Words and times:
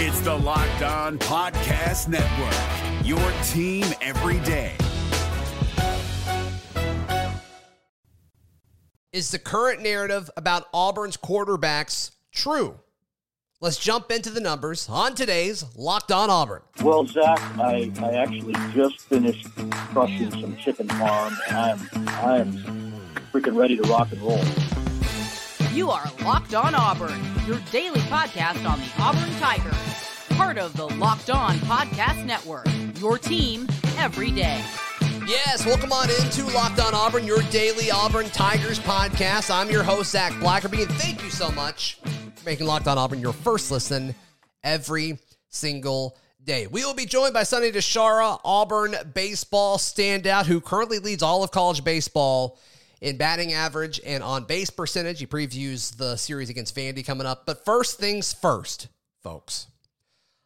It's 0.00 0.20
the 0.20 0.32
Locked 0.32 0.82
On 0.82 1.18
Podcast 1.18 2.06
Network, 2.06 3.04
your 3.04 3.18
team 3.48 3.84
every 4.00 4.38
day. 4.46 4.76
Is 9.12 9.32
the 9.32 9.40
current 9.40 9.82
narrative 9.82 10.30
about 10.36 10.66
Auburn's 10.72 11.16
quarterbacks 11.16 12.12
true? 12.30 12.78
Let's 13.60 13.76
jump 13.76 14.12
into 14.12 14.30
the 14.30 14.38
numbers 14.38 14.88
on 14.88 15.16
today's 15.16 15.64
Locked 15.74 16.12
On 16.12 16.30
Auburn. 16.30 16.62
Well, 16.80 17.04
Zach, 17.04 17.40
I, 17.58 17.90
I 18.00 18.12
actually 18.12 18.54
just 18.72 19.00
finished 19.00 19.48
crushing 19.72 20.30
some 20.30 20.56
chicken 20.58 20.86
farm, 20.90 21.36
and 21.48 21.56
I'm 21.56 22.08
I 22.10 22.38
am 22.38 22.52
freaking 23.32 23.56
ready 23.56 23.76
to 23.76 23.82
rock 23.88 24.12
and 24.12 24.22
roll. 24.22 24.44
You 25.78 25.90
are 25.90 26.10
Locked 26.24 26.54
On 26.54 26.74
Auburn, 26.74 27.22
your 27.46 27.60
daily 27.70 28.00
podcast 28.00 28.68
on 28.68 28.80
the 28.80 28.90
Auburn 28.98 29.30
Tigers, 29.38 29.76
part 30.30 30.58
of 30.58 30.76
the 30.76 30.86
Locked 30.96 31.30
On 31.30 31.54
Podcast 31.58 32.24
Network. 32.24 32.66
Your 32.98 33.16
team 33.16 33.68
every 33.96 34.32
day. 34.32 34.60
Yes, 35.24 35.64
welcome 35.64 35.92
on 35.92 36.10
into 36.10 36.46
Locked 36.52 36.80
On 36.80 36.96
Auburn, 36.96 37.24
your 37.24 37.42
daily 37.52 37.92
Auburn 37.92 38.26
Tigers 38.30 38.80
podcast. 38.80 39.54
I'm 39.54 39.70
your 39.70 39.84
host, 39.84 40.10
Zac 40.10 40.32
Blackerby, 40.32 40.82
and 40.82 40.90
thank 40.94 41.22
you 41.22 41.30
so 41.30 41.48
much 41.52 42.00
for 42.34 42.44
making 42.44 42.66
Locked 42.66 42.88
On 42.88 42.98
Auburn 42.98 43.20
your 43.20 43.32
first 43.32 43.70
listen 43.70 44.16
every 44.64 45.16
single 45.48 46.18
day. 46.42 46.66
We 46.66 46.84
will 46.84 46.94
be 46.94 47.06
joined 47.06 47.34
by 47.34 47.44
Sonny 47.44 47.70
DiChiara, 47.70 48.40
Auburn 48.44 48.96
baseball 49.14 49.78
standout, 49.78 50.46
who 50.46 50.60
currently 50.60 50.98
leads 50.98 51.22
all 51.22 51.44
of 51.44 51.52
college 51.52 51.84
baseball 51.84 52.58
in 53.00 53.16
batting 53.16 53.52
average 53.52 54.00
and 54.04 54.22
on 54.22 54.44
base 54.44 54.70
percentage. 54.70 55.20
He 55.20 55.26
previews 55.26 55.96
the 55.96 56.16
series 56.16 56.50
against 56.50 56.74
Vandy 56.74 57.04
coming 57.04 57.26
up. 57.26 57.46
But 57.46 57.64
first 57.64 57.98
things 57.98 58.32
first, 58.32 58.88
folks. 59.22 59.66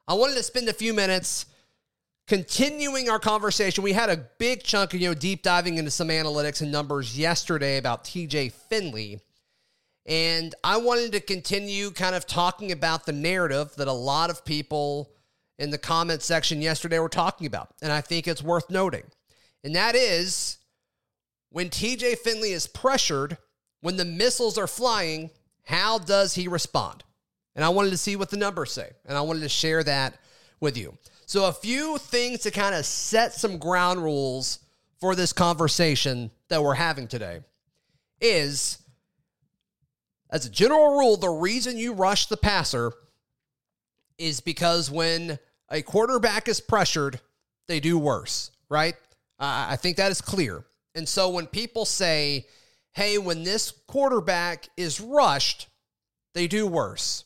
I 0.06 0.14
wanted 0.14 0.36
to 0.36 0.42
spend 0.42 0.68
a 0.68 0.72
few 0.72 0.92
minutes 0.92 1.46
continuing 2.26 3.08
our 3.08 3.18
conversation. 3.18 3.84
We 3.84 3.92
had 3.92 4.10
a 4.10 4.16
big 4.38 4.62
chunk 4.62 4.94
of, 4.94 5.00
you 5.00 5.08
know, 5.08 5.14
deep 5.14 5.42
diving 5.42 5.78
into 5.78 5.90
some 5.90 6.08
analytics 6.08 6.60
and 6.60 6.72
numbers 6.72 7.18
yesterday 7.18 7.78
about 7.78 8.04
TJ 8.04 8.52
Finley. 8.52 9.20
And 10.06 10.54
I 10.64 10.78
wanted 10.78 11.12
to 11.12 11.20
continue 11.20 11.90
kind 11.90 12.14
of 12.14 12.26
talking 12.26 12.72
about 12.72 13.06
the 13.06 13.12
narrative 13.12 13.74
that 13.76 13.88
a 13.88 13.92
lot 13.92 14.30
of 14.30 14.44
people 14.44 15.10
in 15.58 15.70
the 15.70 15.78
comment 15.78 16.22
section 16.22 16.60
yesterday 16.60 16.98
were 16.98 17.08
talking 17.08 17.46
about. 17.46 17.68
And 17.80 17.92
I 17.92 18.00
think 18.00 18.26
it's 18.26 18.42
worth 18.42 18.68
noting. 18.68 19.04
And 19.62 19.76
that 19.76 19.94
is 19.94 20.58
when 21.52 21.68
TJ 21.68 22.18
Finley 22.18 22.52
is 22.52 22.66
pressured, 22.66 23.36
when 23.80 23.96
the 23.96 24.04
missiles 24.04 24.58
are 24.58 24.66
flying, 24.66 25.30
how 25.64 25.98
does 25.98 26.34
he 26.34 26.48
respond? 26.48 27.04
And 27.54 27.64
I 27.64 27.68
wanted 27.68 27.90
to 27.90 27.98
see 27.98 28.16
what 28.16 28.30
the 28.30 28.36
numbers 28.36 28.72
say. 28.72 28.90
And 29.06 29.16
I 29.16 29.20
wanted 29.20 29.40
to 29.40 29.48
share 29.48 29.84
that 29.84 30.18
with 30.60 30.76
you. 30.76 30.96
So, 31.26 31.46
a 31.46 31.52
few 31.52 31.98
things 31.98 32.40
to 32.40 32.50
kind 32.50 32.74
of 32.74 32.84
set 32.84 33.34
some 33.34 33.58
ground 33.58 34.02
rules 34.02 34.58
for 34.98 35.14
this 35.14 35.32
conversation 35.32 36.30
that 36.48 36.62
we're 36.62 36.74
having 36.74 37.06
today 37.08 37.40
is, 38.20 38.78
as 40.30 40.46
a 40.46 40.50
general 40.50 40.98
rule, 40.98 41.16
the 41.16 41.28
reason 41.28 41.76
you 41.76 41.92
rush 41.92 42.26
the 42.26 42.36
passer 42.36 42.92
is 44.18 44.40
because 44.40 44.90
when 44.90 45.38
a 45.70 45.82
quarterback 45.82 46.48
is 46.48 46.60
pressured, 46.60 47.20
they 47.66 47.80
do 47.80 47.98
worse, 47.98 48.50
right? 48.68 48.94
Uh, 49.38 49.66
I 49.70 49.76
think 49.76 49.96
that 49.96 50.10
is 50.10 50.20
clear. 50.20 50.64
And 50.94 51.08
so 51.08 51.30
when 51.30 51.46
people 51.46 51.84
say, 51.84 52.46
hey, 52.92 53.18
when 53.18 53.42
this 53.42 53.72
quarterback 53.86 54.68
is 54.76 55.00
rushed, 55.00 55.68
they 56.34 56.46
do 56.46 56.66
worse. 56.66 57.24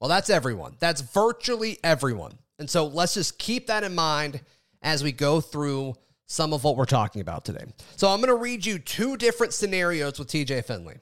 Well, 0.00 0.08
that's 0.08 0.30
everyone. 0.30 0.76
That's 0.78 1.02
virtually 1.02 1.78
everyone. 1.84 2.38
And 2.58 2.68
so 2.68 2.86
let's 2.86 3.14
just 3.14 3.38
keep 3.38 3.66
that 3.66 3.84
in 3.84 3.94
mind 3.94 4.40
as 4.82 5.04
we 5.04 5.12
go 5.12 5.40
through 5.40 5.94
some 6.26 6.52
of 6.52 6.64
what 6.64 6.76
we're 6.76 6.84
talking 6.84 7.20
about 7.20 7.44
today. 7.44 7.64
So 7.96 8.08
I'm 8.08 8.20
going 8.20 8.28
to 8.28 8.40
read 8.40 8.64
you 8.64 8.78
two 8.78 9.16
different 9.16 9.52
scenarios 9.52 10.18
with 10.18 10.28
TJ 10.28 10.64
Finley. 10.64 10.96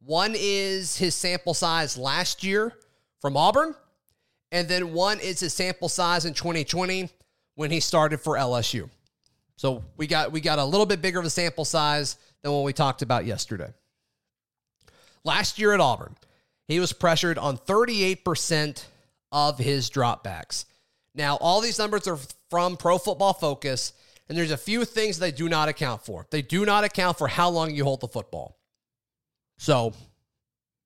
One 0.00 0.34
is 0.36 0.96
his 0.96 1.14
sample 1.14 1.54
size 1.54 1.96
last 1.98 2.44
year 2.44 2.74
from 3.20 3.36
Auburn, 3.36 3.74
and 4.52 4.68
then 4.68 4.92
one 4.92 5.20
is 5.20 5.40
his 5.40 5.54
sample 5.54 5.88
size 5.88 6.24
in 6.24 6.34
2020 6.34 7.10
when 7.54 7.70
he 7.70 7.80
started 7.80 8.20
for 8.20 8.36
LSU. 8.36 8.88
So 9.58 9.84
we 9.96 10.06
got 10.06 10.30
we 10.30 10.40
got 10.40 10.60
a 10.60 10.64
little 10.64 10.86
bit 10.86 11.02
bigger 11.02 11.18
of 11.18 11.24
a 11.24 11.30
sample 11.30 11.64
size 11.64 12.16
than 12.42 12.52
what 12.52 12.62
we 12.62 12.72
talked 12.72 13.02
about 13.02 13.26
yesterday. 13.26 13.74
Last 15.24 15.58
year 15.58 15.72
at 15.74 15.80
Auburn, 15.80 16.14
he 16.68 16.78
was 16.78 16.92
pressured 16.92 17.38
on 17.38 17.58
38% 17.58 18.84
of 19.32 19.58
his 19.58 19.90
dropbacks. 19.90 20.64
Now, 21.12 21.36
all 21.36 21.60
these 21.60 21.76
numbers 21.76 22.06
are 22.06 22.18
from 22.48 22.76
Pro 22.76 22.98
Football 22.98 23.32
Focus, 23.32 23.94
and 24.28 24.38
there's 24.38 24.52
a 24.52 24.56
few 24.56 24.84
things 24.84 25.18
they 25.18 25.32
do 25.32 25.48
not 25.48 25.68
account 25.68 26.04
for. 26.04 26.24
They 26.30 26.40
do 26.40 26.64
not 26.64 26.84
account 26.84 27.18
for 27.18 27.26
how 27.26 27.50
long 27.50 27.74
you 27.74 27.82
hold 27.82 28.00
the 28.00 28.08
football. 28.08 28.56
So 29.58 29.92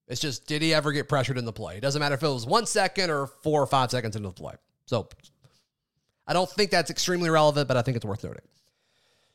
it's 0.09 0.21
just, 0.21 0.47
did 0.47 0.63
he 0.63 0.73
ever 0.73 0.93
get 0.93 1.11
pressured 1.11 1.37
in 1.37 1.45
the 1.45 1.53
play? 1.53 1.77
It 1.77 1.81
doesn't 1.81 2.01
matter 2.01 2.15
if 2.15 2.23
it 2.23 2.29
was 2.29 2.47
one 2.47 2.65
second 2.65 3.11
or 3.11 3.27
four 3.27 3.63
or 3.63 3.67
five 3.67 3.91
seconds 3.91 4.17
into 4.17 4.31
the 4.31 4.35
play. 4.35 4.55
So 4.87 5.09
I 6.27 6.33
don't 6.33 6.51
think 6.51 6.71
that's 6.71 6.91
extremely 6.91 7.29
relevant, 7.29 7.69
but 7.69 7.77
I 7.77 7.83
think 7.83 7.99
it's 7.99 8.07
worth 8.07 8.25
noting. 8.25 8.43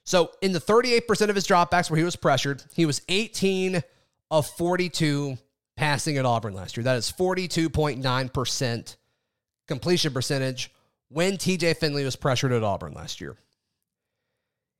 So 0.07 0.31
in 0.41 0.53
the 0.53 0.61
38% 0.61 1.27
of 1.27 1.35
his 1.35 1.45
dropbacks 1.45 1.91
where 1.91 1.97
he 1.97 2.05
was 2.05 2.15
pressured, 2.15 2.63
he 2.73 2.85
was 2.85 3.01
18 3.09 3.83
of 4.31 4.47
42 4.47 5.37
passing 5.75 6.17
at 6.17 6.25
Auburn 6.25 6.53
last 6.53 6.77
year. 6.77 6.85
That 6.85 6.95
is 6.95 7.11
42.9% 7.11 8.95
completion 9.67 10.13
percentage 10.13 10.71
when 11.09 11.33
TJ 11.33 11.75
Finley 11.75 12.05
was 12.05 12.15
pressured 12.15 12.53
at 12.53 12.63
Auburn 12.63 12.93
last 12.93 13.19
year. 13.19 13.35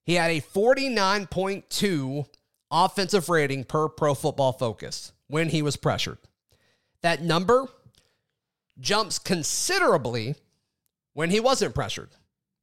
He 0.06 0.14
had 0.14 0.32
a 0.32 0.40
49.2 0.40 2.26
offensive 2.72 3.28
rating 3.28 3.66
per 3.66 3.90
pro 3.90 4.14
football 4.14 4.54
focus 4.54 5.12
when 5.28 5.50
he 5.50 5.62
was 5.62 5.76
pressured. 5.76 6.20
That 7.02 7.22
number 7.22 7.68
jumps 8.80 9.20
considerably 9.20 10.36
when 11.12 11.32
he 11.32 11.42
wasn't 11.42 11.76
pressured, 11.76 12.12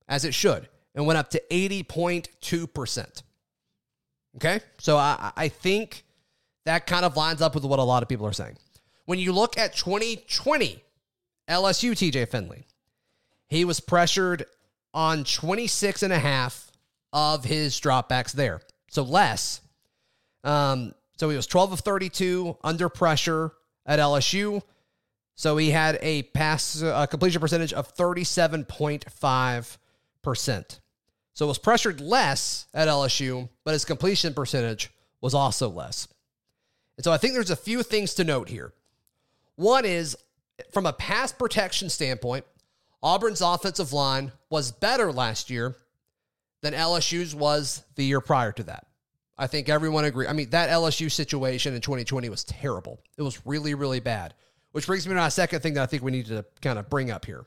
as 0.09 0.25
it 0.25 0.33
should 0.33 0.71
and 0.95 1.07
went 1.07 1.19
up 1.19 1.31
to 1.31 1.43
80.2%. 1.51 3.23
Okay. 4.37 4.61
So 4.79 4.97
I, 4.97 5.33
I 5.37 5.49
think 5.49 6.05
that 6.65 6.87
kind 6.87 7.05
of 7.05 7.17
lines 7.17 7.43
up 7.43 7.55
with 7.55 7.65
what 7.65 7.79
a 7.79 7.83
lot 7.83 8.03
of 8.03 8.09
people 8.09 8.27
are 8.27 8.33
saying. 8.33 8.57
When 9.07 9.19
you 9.19 9.33
look 9.33 9.59
at 9.59 9.75
2020 9.75 10.83
LSU 11.49 11.93
TJ 11.93 12.29
Finley, 12.29 12.67
he 13.49 13.65
was 13.65 13.81
pressured 13.81 14.45
on 14.93 15.25
26 15.25 16.03
and 16.03 16.13
a 16.13 16.19
half 16.19 16.71
of 17.13 17.45
his 17.45 17.81
dropbacks 17.81 18.33
there. 18.33 18.61
So 18.89 19.03
less. 19.03 19.61
Um, 20.43 20.95
so 21.17 21.31
he 21.31 21.37
was 21.37 21.47
12 21.47 21.73
of 21.73 21.81
32 21.81 22.57
under 22.65 22.89
pressure 22.89 23.53
at 23.87 23.99
LSU. 23.99 24.63
So 25.37 25.57
he 25.57 25.71
had 25.71 25.99
a 26.01 26.23
pass 26.23 26.81
uh, 26.83 27.07
completion 27.07 27.41
percentage 27.41 27.73
of 27.73 27.93
37.5%. 27.95 30.79
So 31.35 31.45
it 31.45 31.49
was 31.49 31.59
pressured 31.59 32.01
less 32.01 32.67
at 32.73 32.89
LSU, 32.89 33.49
but 33.65 33.73
his 33.73 33.85
completion 33.85 34.35
percentage 34.35 34.91
was 35.21 35.35
also 35.35 35.69
less. 35.69 36.09
And 36.97 37.05
so 37.05 37.13
I 37.13 37.19
think 37.19 37.35
there's 37.35 37.51
a 37.51 37.57
few 37.57 37.83
things 37.83 38.15
to 38.15 38.25
note 38.25 38.49
here. 38.49 38.73
One 39.57 39.85
is 39.85 40.17
from 40.73 40.87
a 40.87 40.93
pass 40.93 41.33
protection 41.33 41.91
standpoint, 41.91 42.45
Auburn's 43.03 43.41
offensive 43.41 43.93
line 43.93 44.33
was 44.49 44.71
better 44.71 45.13
last 45.13 45.51
year 45.51 45.77
than 46.63 46.73
LSU's 46.73 47.35
was 47.35 47.83
the 47.97 48.05
year 48.05 48.21
prior 48.21 48.53
to 48.53 48.63
that. 48.63 48.87
I 49.37 49.49
think 49.49 49.69
everyone 49.69 50.05
agree. 50.05 50.29
I 50.29 50.33
mean, 50.33 50.51
that 50.51 50.71
LSU 50.71 51.11
situation 51.11 51.75
in 51.75 51.81
2020 51.81 52.29
was 52.29 52.45
terrible. 52.45 53.01
It 53.19 53.23
was 53.23 53.45
really, 53.45 53.75
really 53.75 54.01
bad. 54.01 54.35
Which 54.71 54.87
brings 54.87 55.07
me 55.07 55.15
to 55.15 55.21
my 55.21 55.29
second 55.29 55.61
thing 55.61 55.75
that 55.75 55.83
I 55.83 55.87
think 55.87 56.03
we 56.03 56.13
need 56.13 56.27
to 56.27 56.45
kind 56.63 56.79
of 56.79 56.89
bring 56.89 57.11
up 57.11 57.25
here 57.27 57.45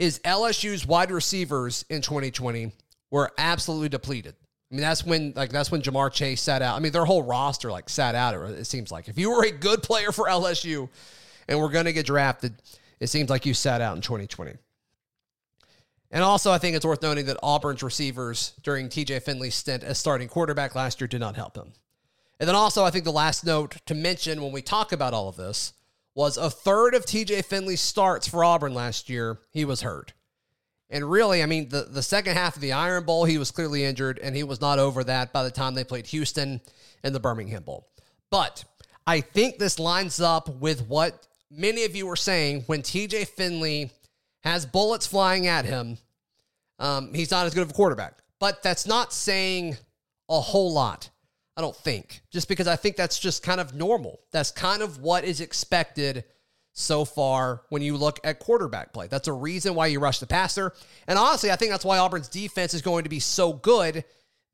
is 0.00 0.18
LSU's 0.20 0.86
wide 0.86 1.10
receivers 1.10 1.84
in 1.90 2.00
2020 2.00 2.72
were 3.10 3.30
absolutely 3.36 3.90
depleted. 3.90 4.34
I 4.72 4.74
mean, 4.74 4.80
that's 4.80 5.04
when 5.04 5.34
like 5.36 5.50
that's 5.50 5.70
when 5.70 5.82
Ja'Marr 5.82 6.10
Chase 6.10 6.40
sat 6.40 6.62
out. 6.62 6.74
I 6.74 6.80
mean, 6.80 6.90
their 6.90 7.04
whole 7.04 7.22
roster 7.22 7.70
like 7.70 7.90
sat 7.90 8.14
out. 8.14 8.34
It 8.50 8.64
seems 8.64 8.90
like 8.90 9.08
if 9.08 9.18
you 9.18 9.30
were 9.30 9.44
a 9.44 9.50
good 9.50 9.82
player 9.82 10.10
for 10.10 10.24
LSU 10.26 10.88
and 11.48 11.60
we're 11.60 11.68
going 11.68 11.84
to 11.84 11.92
get 11.92 12.06
drafted, 12.06 12.54
it 12.98 13.08
seems 13.08 13.28
like 13.28 13.44
you 13.44 13.52
sat 13.52 13.82
out 13.82 13.94
in 13.94 14.00
2020. 14.00 14.52
And 16.12 16.24
also, 16.24 16.50
I 16.50 16.58
think 16.58 16.76
it's 16.76 16.84
worth 16.84 17.02
noting 17.02 17.26
that 17.26 17.36
Auburn's 17.42 17.82
receivers 17.82 18.54
during 18.62 18.88
TJ 18.88 19.22
Finley's 19.22 19.54
stint 19.54 19.84
as 19.84 19.98
starting 19.98 20.28
quarterback 20.28 20.74
last 20.74 21.00
year 21.00 21.08
did 21.08 21.20
not 21.20 21.36
help 21.36 21.56
him. 21.56 21.72
And 22.40 22.48
then 22.48 22.56
also, 22.56 22.84
I 22.84 22.90
think 22.90 23.04
the 23.04 23.12
last 23.12 23.44
note 23.44 23.76
to 23.86 23.94
mention 23.94 24.40
when 24.40 24.50
we 24.50 24.62
talk 24.62 24.92
about 24.92 25.12
all 25.12 25.28
of 25.28 25.36
this 25.36 25.74
was 26.14 26.36
a 26.36 26.50
third 26.50 26.94
of 26.94 27.06
TJ 27.06 27.44
Finley's 27.44 27.80
starts 27.80 28.26
for 28.26 28.44
Auburn 28.44 28.74
last 28.74 29.08
year, 29.08 29.38
he 29.52 29.64
was 29.64 29.82
hurt. 29.82 30.12
And 30.90 31.08
really, 31.08 31.42
I 31.42 31.46
mean, 31.46 31.68
the, 31.68 31.82
the 31.82 32.02
second 32.02 32.34
half 32.34 32.56
of 32.56 32.62
the 32.62 32.72
Iron 32.72 33.04
Bowl, 33.04 33.24
he 33.24 33.38
was 33.38 33.52
clearly 33.52 33.84
injured, 33.84 34.18
and 34.18 34.34
he 34.34 34.42
was 34.42 34.60
not 34.60 34.80
over 34.80 35.04
that 35.04 35.32
by 35.32 35.44
the 35.44 35.50
time 35.50 35.74
they 35.74 35.84
played 35.84 36.08
Houston 36.08 36.60
in 37.04 37.12
the 37.12 37.20
Birmingham 37.20 37.62
Bowl. 37.62 37.88
But 38.28 38.64
I 39.06 39.20
think 39.20 39.58
this 39.58 39.78
lines 39.78 40.20
up 40.20 40.48
with 40.48 40.86
what 40.88 41.26
many 41.50 41.84
of 41.84 41.94
you 41.94 42.06
were 42.06 42.16
saying 42.16 42.64
when 42.66 42.82
TJ 42.82 43.28
Finley 43.28 43.92
has 44.40 44.66
bullets 44.66 45.06
flying 45.06 45.46
at 45.46 45.64
him, 45.64 45.98
um, 46.78 47.14
he's 47.14 47.30
not 47.30 47.46
as 47.46 47.54
good 47.54 47.62
of 47.62 47.70
a 47.70 47.74
quarterback. 47.74 48.18
But 48.40 48.62
that's 48.62 48.86
not 48.86 49.12
saying 49.12 49.76
a 50.28 50.40
whole 50.40 50.72
lot, 50.72 51.10
I 51.56 51.60
don't 51.60 51.76
think, 51.76 52.22
just 52.30 52.48
because 52.48 52.66
I 52.66 52.76
think 52.76 52.96
that's 52.96 53.18
just 53.18 53.42
kind 53.42 53.60
of 53.60 53.74
normal. 53.74 54.20
That's 54.32 54.50
kind 54.50 54.82
of 54.82 55.00
what 55.00 55.24
is 55.24 55.40
expected 55.40 56.24
so 56.72 57.04
far 57.04 57.62
when 57.68 57.82
you 57.82 57.96
look 57.96 58.20
at 58.24 58.38
quarterback 58.38 58.92
play. 58.92 59.08
That's 59.08 59.28
a 59.28 59.32
reason 59.32 59.74
why 59.74 59.88
you 59.88 60.00
rush 60.00 60.20
the 60.20 60.26
passer. 60.26 60.72
And 61.06 61.18
honestly, 61.18 61.50
I 61.50 61.56
think 61.56 61.72
that's 61.72 61.84
why 61.84 61.98
Auburn's 61.98 62.28
defense 62.28 62.74
is 62.74 62.82
going 62.82 63.04
to 63.04 63.10
be 63.10 63.20
so 63.20 63.52
good 63.52 64.04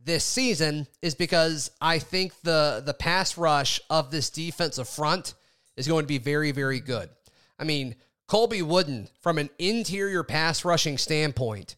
this 0.06 0.24
season 0.24 0.86
is 1.02 1.14
because 1.14 1.70
I 1.80 1.98
think 1.98 2.32
the 2.42 2.82
the 2.84 2.94
pass 2.94 3.36
rush 3.36 3.80
of 3.90 4.10
this 4.10 4.30
defensive 4.30 4.88
front 4.88 5.34
is 5.76 5.88
going 5.88 6.04
to 6.04 6.08
be 6.08 6.18
very 6.18 6.52
very 6.52 6.80
good. 6.80 7.10
I 7.58 7.64
mean, 7.64 7.96
Colby 8.28 8.62
Wooden 8.62 9.08
from 9.20 9.38
an 9.38 9.50
interior 9.58 10.22
pass 10.22 10.64
rushing 10.64 10.96
standpoint 10.96 11.76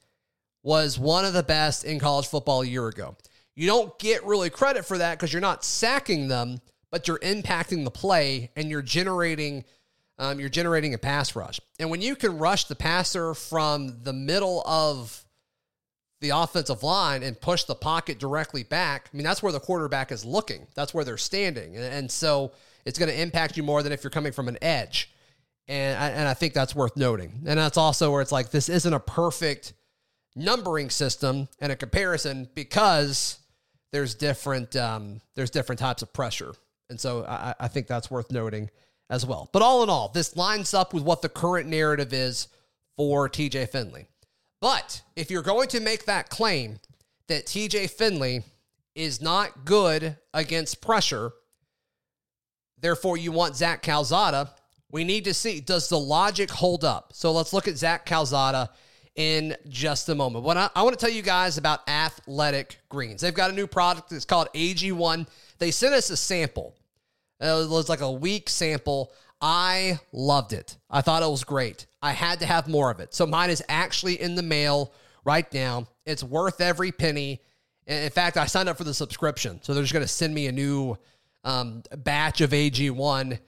was 0.62 0.98
one 0.98 1.24
of 1.24 1.32
the 1.32 1.42
best 1.42 1.84
in 1.84 1.98
college 1.98 2.26
football 2.26 2.62
a 2.62 2.66
year 2.66 2.86
ago. 2.88 3.16
You 3.58 3.66
don't 3.66 3.98
get 3.98 4.24
really 4.24 4.50
credit 4.50 4.84
for 4.84 4.98
that 4.98 5.18
because 5.18 5.32
you're 5.32 5.42
not 5.42 5.64
sacking 5.64 6.28
them, 6.28 6.60
but 6.92 7.08
you're 7.08 7.18
impacting 7.18 7.82
the 7.82 7.90
play 7.90 8.52
and 8.54 8.70
you're 8.70 8.82
generating 8.82 9.64
um, 10.16 10.38
you're 10.38 10.48
generating 10.48 10.94
a 10.94 10.98
pass 10.98 11.34
rush. 11.34 11.60
And 11.80 11.90
when 11.90 12.00
you 12.00 12.14
can 12.14 12.38
rush 12.38 12.66
the 12.66 12.76
passer 12.76 13.34
from 13.34 14.04
the 14.04 14.12
middle 14.12 14.62
of 14.64 15.24
the 16.20 16.30
offensive 16.30 16.84
line 16.84 17.24
and 17.24 17.40
push 17.40 17.64
the 17.64 17.74
pocket 17.74 18.20
directly 18.20 18.62
back, 18.62 19.10
I 19.12 19.16
mean, 19.16 19.24
that's 19.24 19.42
where 19.42 19.52
the 19.52 19.58
quarterback 19.58 20.12
is 20.12 20.24
looking. 20.24 20.68
That's 20.76 20.94
where 20.94 21.02
they're 21.02 21.16
standing. 21.16 21.74
And, 21.74 21.84
and 21.84 22.10
so 22.12 22.52
it's 22.84 22.96
going 22.96 23.10
to 23.10 23.20
impact 23.20 23.56
you 23.56 23.64
more 23.64 23.82
than 23.82 23.90
if 23.90 24.04
you're 24.04 24.12
coming 24.12 24.30
from 24.30 24.46
an 24.46 24.58
edge. 24.62 25.12
And 25.66 25.98
I, 25.98 26.10
and 26.10 26.28
I 26.28 26.34
think 26.34 26.54
that's 26.54 26.76
worth 26.76 26.96
noting. 26.96 27.42
And 27.44 27.58
that's 27.58 27.76
also 27.76 28.12
where 28.12 28.22
it's 28.22 28.32
like, 28.32 28.52
this 28.52 28.68
isn't 28.68 28.94
a 28.94 29.00
perfect 29.00 29.72
numbering 30.36 30.90
system 30.90 31.48
and 31.60 31.72
a 31.72 31.76
comparison 31.76 32.48
because 32.54 33.40
there's 33.92 34.14
different, 34.14 34.76
um, 34.76 35.20
there's 35.34 35.50
different 35.50 35.78
types 35.78 36.02
of 36.02 36.12
pressure. 36.12 36.52
And 36.90 37.00
so 37.00 37.24
I, 37.24 37.54
I 37.60 37.68
think 37.68 37.86
that's 37.86 38.10
worth 38.10 38.30
noting 38.30 38.70
as 39.10 39.24
well. 39.24 39.48
But 39.52 39.62
all 39.62 39.82
in 39.82 39.90
all, 39.90 40.08
this 40.08 40.36
lines 40.36 40.74
up 40.74 40.92
with 40.92 41.02
what 41.02 41.22
the 41.22 41.28
current 41.28 41.68
narrative 41.68 42.12
is 42.12 42.48
for 42.96 43.28
TJ 43.28 43.70
Finley. 43.70 44.06
But 44.60 45.02
if 45.16 45.30
you're 45.30 45.42
going 45.42 45.68
to 45.68 45.80
make 45.80 46.06
that 46.06 46.28
claim 46.30 46.80
that 47.28 47.46
TJ 47.46 47.90
Finley 47.90 48.42
is 48.94 49.20
not 49.20 49.64
good 49.64 50.16
against 50.34 50.82
pressure, 50.82 51.32
therefore 52.80 53.16
you 53.16 53.32
want 53.32 53.56
Zach 53.56 53.82
Calzada, 53.82 54.50
we 54.90 55.04
need 55.04 55.24
to 55.24 55.34
see 55.34 55.60
does 55.60 55.88
the 55.88 55.98
logic 55.98 56.50
hold 56.50 56.84
up? 56.84 57.12
So 57.12 57.32
let's 57.32 57.52
look 57.52 57.68
at 57.68 57.76
Zach 57.76 58.06
Calzada 58.06 58.70
in 59.18 59.56
just 59.68 60.08
a 60.08 60.14
moment. 60.14 60.44
What 60.44 60.56
I, 60.56 60.70
I 60.76 60.82
want 60.84 60.96
to 60.96 61.04
tell 61.04 61.12
you 61.12 61.22
guys 61.22 61.58
about 61.58 61.86
Athletic 61.88 62.78
Greens. 62.88 63.20
They've 63.20 63.34
got 63.34 63.50
a 63.50 63.52
new 63.52 63.66
product. 63.66 64.12
It's 64.12 64.24
called 64.24 64.48
AG1. 64.54 65.26
They 65.58 65.72
sent 65.72 65.92
us 65.92 66.08
a 66.10 66.16
sample. 66.16 66.76
It 67.40 67.68
was 67.68 67.88
like 67.88 68.00
a 68.00 68.10
week 68.10 68.48
sample. 68.48 69.12
I 69.40 69.98
loved 70.12 70.52
it. 70.52 70.76
I 70.88 71.00
thought 71.00 71.24
it 71.24 71.28
was 71.28 71.42
great. 71.42 71.86
I 72.00 72.12
had 72.12 72.38
to 72.40 72.46
have 72.46 72.68
more 72.68 72.92
of 72.92 73.00
it. 73.00 73.12
So 73.12 73.26
mine 73.26 73.50
is 73.50 73.62
actually 73.68 74.20
in 74.20 74.36
the 74.36 74.42
mail 74.42 74.92
right 75.24 75.52
now. 75.52 75.88
It's 76.06 76.22
worth 76.22 76.60
every 76.60 76.92
penny. 76.92 77.40
In 77.88 78.10
fact, 78.10 78.36
I 78.36 78.46
signed 78.46 78.68
up 78.68 78.78
for 78.78 78.84
the 78.84 78.94
subscription. 78.94 79.60
So 79.62 79.74
they're 79.74 79.82
just 79.82 79.92
going 79.92 80.04
to 80.04 80.08
send 80.08 80.32
me 80.32 80.46
a 80.46 80.52
new 80.52 80.96
um, 81.42 81.82
batch 81.96 82.40
of 82.40 82.50
AG1 82.50 83.40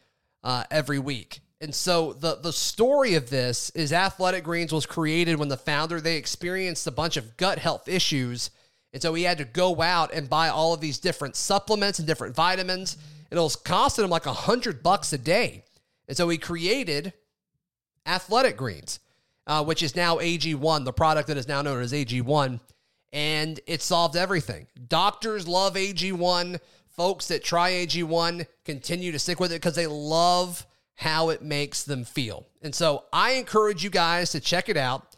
uh, 0.43 0.65
every 0.69 0.99
week. 0.99 1.41
And 1.61 1.75
so 1.75 2.15
the 2.15 2.37
the 2.37 2.53
story 2.53 3.15
of 3.15 3.29
this 3.29 3.71
is 3.71 3.93
Athletic 3.93 4.45
Greens 4.45 4.73
was 4.73 4.87
created 4.87 5.39
when 5.39 5.49
the 5.49 5.57
founder 5.57 6.01
they 6.01 6.17
experienced 6.17 6.87
a 6.87 6.91
bunch 6.91 7.17
of 7.17 7.37
gut 7.37 7.59
health 7.59 7.87
issues, 7.87 8.51
and 8.93 9.03
so 9.03 9.15
he 9.15 9.23
had 9.23 9.39
to 9.39 9.45
go 9.45 9.81
out 9.81 10.13
and 10.13 10.29
buy 10.29 10.49
all 10.49 10.75
of 10.75 10.81
these 10.81 10.99
different 10.99 11.37
supplements 11.37 11.99
and 11.99 12.09
different 12.09 12.35
vitamins 12.35 12.97
And 13.31 13.39
it 13.39 13.43
was 13.43 13.57
costing 13.57 14.05
him 14.05 14.11
like 14.11 14.27
a 14.27 14.33
hundred 14.33 14.83
bucks 14.83 15.13
a 15.13 15.19
day. 15.19 15.65
And 16.09 16.17
so 16.17 16.29
he 16.29 16.39
created 16.39 17.13
Athletic 18.07 18.57
Greens, 18.57 18.99
uh, 19.47 19.63
which 19.65 19.83
is 19.83 19.95
now 19.95 20.17
AG1, 20.17 20.85
the 20.85 20.93
product 20.93 21.29
that 21.29 21.37
is 21.37 21.47
now 21.47 21.63
known 21.63 21.81
as 21.81 21.93
AG1. 21.93 22.59
And 23.13 23.61
it 23.67 23.83
solved 23.83 24.17
everything. 24.17 24.67
Doctors 24.89 25.47
love 25.47 25.75
AG1. 25.75 26.59
Folks 26.89 27.29
that 27.29 27.45
try 27.45 27.71
AG1 27.71 28.47
continue 28.65 29.13
to 29.13 29.19
stick 29.19 29.39
with 29.41 29.53
it 29.53 29.57
because 29.57 29.77
they 29.77 29.87
love 29.87 30.67
how 31.01 31.31
it 31.31 31.41
makes 31.41 31.83
them 31.85 32.05
feel. 32.05 32.47
And 32.61 32.75
so 32.75 33.05
I 33.11 33.33
encourage 33.33 33.83
you 33.83 33.89
guys 33.89 34.33
to 34.33 34.41
check 34.41 34.69
it 34.69 34.77
out. 34.77 35.17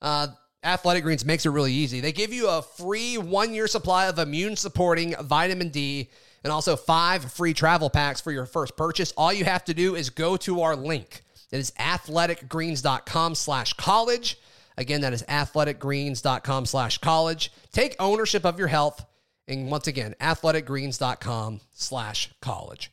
Uh, 0.00 0.28
Athletic 0.62 1.02
Greens 1.02 1.24
makes 1.24 1.44
it 1.44 1.50
really 1.50 1.72
easy. 1.72 1.98
They 1.98 2.12
give 2.12 2.32
you 2.32 2.48
a 2.48 2.62
free 2.62 3.18
one 3.18 3.52
year 3.52 3.66
supply 3.66 4.06
of 4.06 4.20
immune 4.20 4.54
supporting 4.54 5.16
vitamin 5.20 5.70
D 5.70 6.08
and 6.44 6.52
also 6.52 6.76
five 6.76 7.32
free 7.32 7.52
travel 7.52 7.90
packs 7.90 8.20
for 8.20 8.30
your 8.30 8.46
first 8.46 8.76
purchase. 8.76 9.12
All 9.16 9.32
you 9.32 9.44
have 9.44 9.64
to 9.64 9.74
do 9.74 9.96
is 9.96 10.08
go 10.08 10.36
to 10.36 10.62
our 10.62 10.76
link. 10.76 11.22
It 11.50 11.58
is 11.58 11.72
athleticgreens.com 11.72 13.34
slash 13.34 13.72
college. 13.72 14.38
Again, 14.76 15.00
that 15.00 15.12
is 15.12 15.24
athleticgreens.com 15.24 16.66
slash 16.66 16.98
college. 16.98 17.50
Take 17.72 17.96
ownership 17.98 18.46
of 18.46 18.56
your 18.56 18.68
health. 18.68 19.04
And 19.48 19.68
once 19.68 19.88
again, 19.88 20.14
athleticgreens.com 20.20 21.60
slash 21.72 22.30
college. 22.40 22.92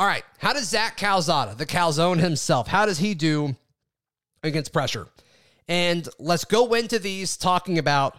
All 0.00 0.06
right. 0.06 0.24
How 0.38 0.54
does 0.54 0.66
Zach 0.66 0.96
Calzada, 0.96 1.54
the 1.54 1.66
Calzone 1.66 2.20
himself, 2.20 2.66
how 2.66 2.86
does 2.86 2.96
he 2.96 3.12
do 3.12 3.54
against 4.42 4.72
pressure? 4.72 5.06
And 5.68 6.08
let's 6.18 6.46
go 6.46 6.72
into 6.72 6.98
these 6.98 7.36
talking 7.36 7.76
about 7.76 8.18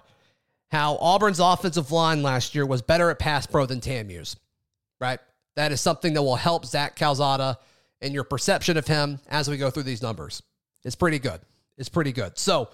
how 0.69 0.97
Auburn's 0.97 1.39
offensive 1.39 1.91
line 1.91 2.21
last 2.21 2.53
year 2.53 2.67
was 2.67 2.83
better 2.83 3.09
at 3.09 3.17
pass 3.17 3.47
pro 3.47 3.65
than 3.65 3.79
TAMU's, 3.79 4.35
right? 4.99 5.19
That 5.55 5.71
is 5.71 5.81
something 5.81 6.13
that 6.13 6.21
will 6.21 6.35
help 6.35 6.67
Zach 6.67 6.95
Calzada 6.95 7.57
and 7.99 8.13
your 8.13 8.25
perception 8.25 8.77
of 8.77 8.85
him 8.85 9.19
as 9.27 9.49
we 9.49 9.57
go 9.57 9.71
through 9.71 9.81
these 9.81 10.03
numbers. 10.03 10.43
It's 10.85 10.95
pretty 10.95 11.17
good. 11.17 11.41
It's 11.79 11.89
pretty 11.89 12.11
good. 12.11 12.37
So 12.37 12.69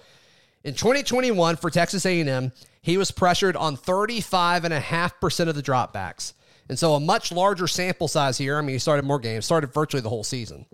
in 0.64 0.74
2021 0.74 1.56
for 1.56 1.70
Texas 1.70 2.04
A&M, 2.04 2.52
he 2.82 2.98
was 2.98 3.10
pressured 3.10 3.56
on 3.56 3.78
35.5% 3.78 5.48
of 5.48 5.54
the 5.54 5.62
dropbacks. 5.62 6.34
And 6.68 6.78
so 6.78 6.94
a 6.94 7.00
much 7.00 7.32
larger 7.32 7.66
sample 7.66 8.06
size 8.08 8.36
here. 8.38 8.58
I 8.58 8.60
mean, 8.60 8.74
he 8.74 8.78
started 8.78 9.04
more 9.04 9.18
games, 9.18 9.46
started 9.46 9.72
virtually 9.72 10.02
the 10.02 10.10
whole 10.10 10.24
season. 10.24 10.66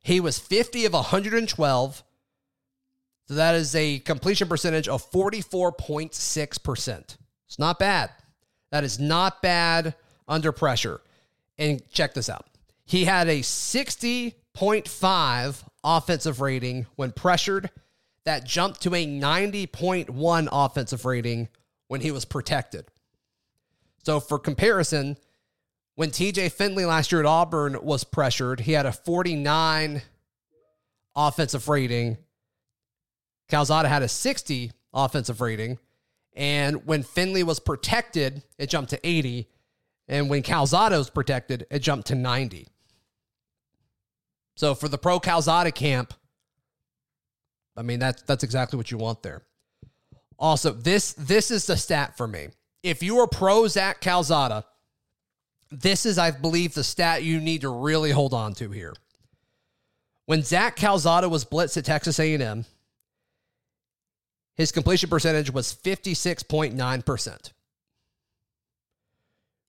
He 0.00 0.20
was 0.20 0.38
50 0.38 0.86
of 0.86 0.94
112. 0.94 2.02
So 3.28 3.34
that 3.34 3.54
is 3.54 3.74
a 3.74 3.98
completion 4.00 4.48
percentage 4.48 4.88
of 4.88 5.10
44.6%. 5.10 7.16
It's 7.46 7.58
not 7.58 7.78
bad. 7.78 8.10
That 8.70 8.84
is 8.84 8.98
not 8.98 9.42
bad 9.42 9.94
under 10.26 10.52
pressure. 10.52 11.02
And 11.58 11.82
check 11.90 12.14
this 12.14 12.30
out. 12.30 12.46
He 12.84 13.04
had 13.04 13.28
a 13.28 13.40
60.5 13.40 15.64
offensive 15.84 16.40
rating 16.40 16.86
when 16.96 17.12
pressured. 17.12 17.70
That 18.24 18.44
jumped 18.44 18.80
to 18.82 18.94
a 18.94 19.06
90.1 19.06 20.48
offensive 20.50 21.04
rating 21.04 21.48
when 21.88 22.00
he 22.00 22.10
was 22.10 22.24
protected. 22.24 22.86
So, 24.04 24.18
for 24.20 24.38
comparison, 24.38 25.18
when 25.94 26.10
TJ 26.10 26.52
Finley 26.52 26.84
last 26.84 27.12
year 27.12 27.20
at 27.20 27.26
Auburn 27.26 27.78
was 27.82 28.04
pressured, 28.04 28.60
he 28.60 28.72
had 28.72 28.86
a 28.86 28.92
49 28.92 30.02
offensive 31.14 31.68
rating. 31.68 32.16
Calzada 33.48 33.88
had 33.88 34.02
a 34.02 34.08
60 34.08 34.72
offensive 34.94 35.40
rating. 35.40 35.78
And 36.34 36.86
when 36.86 37.02
Finley 37.02 37.42
was 37.42 37.60
protected, 37.60 38.42
it 38.58 38.70
jumped 38.70 38.90
to 38.90 39.06
80. 39.06 39.48
And 40.08 40.30
when 40.30 40.42
Calzada 40.42 40.96
was 40.96 41.10
protected, 41.10 41.66
it 41.70 41.80
jumped 41.80 42.08
to 42.08 42.14
90. 42.14 42.68
So 44.56 44.74
for 44.74 44.88
the 44.88 44.98
pro 44.98 45.20
Calzada 45.20 45.72
camp, 45.72 46.14
I 47.76 47.82
mean 47.82 47.98
that's 47.98 48.22
that's 48.22 48.44
exactly 48.44 48.76
what 48.76 48.90
you 48.90 48.98
want 48.98 49.22
there. 49.22 49.42
Also, 50.38 50.72
this 50.72 51.14
this 51.14 51.50
is 51.50 51.66
the 51.66 51.76
stat 51.76 52.16
for 52.16 52.28
me. 52.28 52.48
If 52.82 53.02
you 53.02 53.18
are 53.18 53.26
pro 53.26 53.66
Zach 53.66 54.00
Calzada, 54.00 54.64
this 55.72 56.04
is, 56.04 56.18
I 56.18 56.30
believe, 56.30 56.74
the 56.74 56.84
stat 56.84 57.22
you 57.22 57.40
need 57.40 57.62
to 57.62 57.70
really 57.70 58.10
hold 58.10 58.34
on 58.34 58.52
to 58.54 58.70
here. 58.70 58.92
When 60.26 60.42
Zach 60.42 60.76
Calzada 60.76 61.28
was 61.28 61.46
blitzed 61.46 61.78
at 61.78 61.86
Texas 61.86 62.20
A&M, 62.20 62.66
his 64.54 64.70
completion 64.70 65.08
percentage 65.08 65.50
was 65.50 65.74
56.9%. 65.74 67.52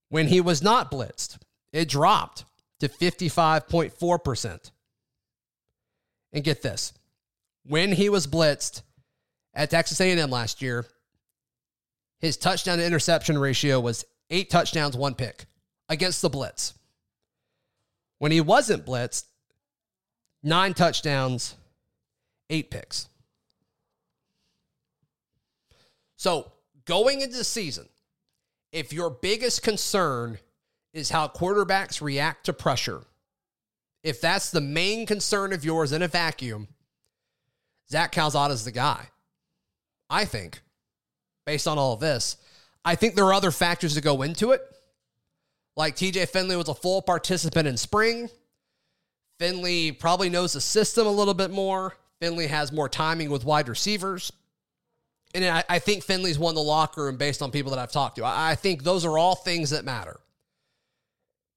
When 0.10 0.28
he 0.28 0.42
was 0.42 0.62
not 0.62 0.92
blitzed, 0.92 1.38
it 1.72 1.88
dropped 1.88 2.46
to 2.82 2.90
55.4%. 2.90 4.72
And 6.34 6.44
get 6.44 6.62
this. 6.62 6.94
When 7.66 7.94
he 7.94 8.10
was 8.10 8.28
blitzed 8.28 8.82
at 9.54 9.70
Texas 9.70 10.02
A&M 10.02 10.30
last 10.30 10.62
year, 10.62 10.86
his 12.20 12.36
touchdown 12.36 12.78
to 12.78 12.86
interception 12.86 13.38
ratio 13.38 13.80
was 13.80 14.04
8 14.30 14.50
touchdowns, 14.50 14.98
1 14.98 15.16
pick 15.16 15.46
against 15.90 16.22
the 16.22 16.30
blitz. 16.30 16.74
When 18.20 18.32
he 18.32 18.42
wasn't 18.42 18.86
blitzed, 18.86 19.25
9 20.44 20.74
touchdowns, 20.74 21.56
8 22.50 22.70
picks. 22.70 23.08
So, 26.16 26.52
going 26.86 27.22
into 27.22 27.38
the 27.38 27.44
season, 27.44 27.90
if 28.72 28.94
your 28.94 29.10
biggest 29.10 29.62
concern 29.62 30.40
is 30.94 31.10
how 31.10 31.28
quarterbacks 31.28 32.02
react 32.02 32.46
to 32.46 32.54
pressure, 32.54 33.02
if 34.04 34.20
that's 34.20 34.52
the 34.52 34.62
main 34.62 35.06
concern 35.06 35.54
of 35.54 35.63
yours 35.63 35.92
in 35.92 36.02
a 36.02 36.08
vacuum, 36.08 36.68
Zach 37.90 38.12
Calzada 38.12 38.54
is 38.54 38.66
the 38.66 38.72
guy. 38.72 39.10
I 40.10 40.25
think, 40.25 40.62
based 41.46 41.68
on 41.68 41.78
all 41.78 41.94
of 41.94 42.00
this, 42.00 42.38
I 42.86 42.96
think 42.96 43.16
there 43.16 43.25
are 43.25 43.34
other 43.34 43.52
factors 43.52 43.96
that 43.96 44.04
go 44.04 44.22
into 44.22 44.52
it. 44.52 44.62
Like 45.75 45.96
TJ 45.96 46.30
Finley 46.30 46.56
was 46.56 46.70
a 46.70 46.75
full 46.75 47.01
participant 47.01 47.68
in 47.68 47.77
spring. 47.77 48.30
Finley 49.39 49.92
probably 49.92 50.30
knows 50.30 50.53
the 50.53 50.62
system 50.62 51.08
a 51.08 51.12
little 51.12 51.34
bit 51.34 51.51
more. 51.51 51.96
Finley 52.22 52.48
has 52.48 52.72
more 52.72 52.88
timing 52.88 53.30
with 53.30 53.44
wide 53.44 53.68
receivers. 53.68 54.32
And 55.36 55.44
I, 55.44 55.63
I 55.68 55.80
think 55.80 56.03
Finley's 56.03 56.38
won 56.38 56.53
the 56.56 56.62
locker 56.62 57.06
room 57.06 57.18
based 57.18 57.42
on 57.42 57.50
people 57.51 57.72
that 57.72 57.80
I've 57.80 57.92
talked 57.92 58.18
to. 58.18 58.24
I, 58.24 58.51
I 58.51 58.56
think 58.56 58.84
those 58.84 59.03
are 59.03 59.18
all 59.18 59.36
things 59.36 59.72
that 59.72 59.84
matter. 59.84 60.20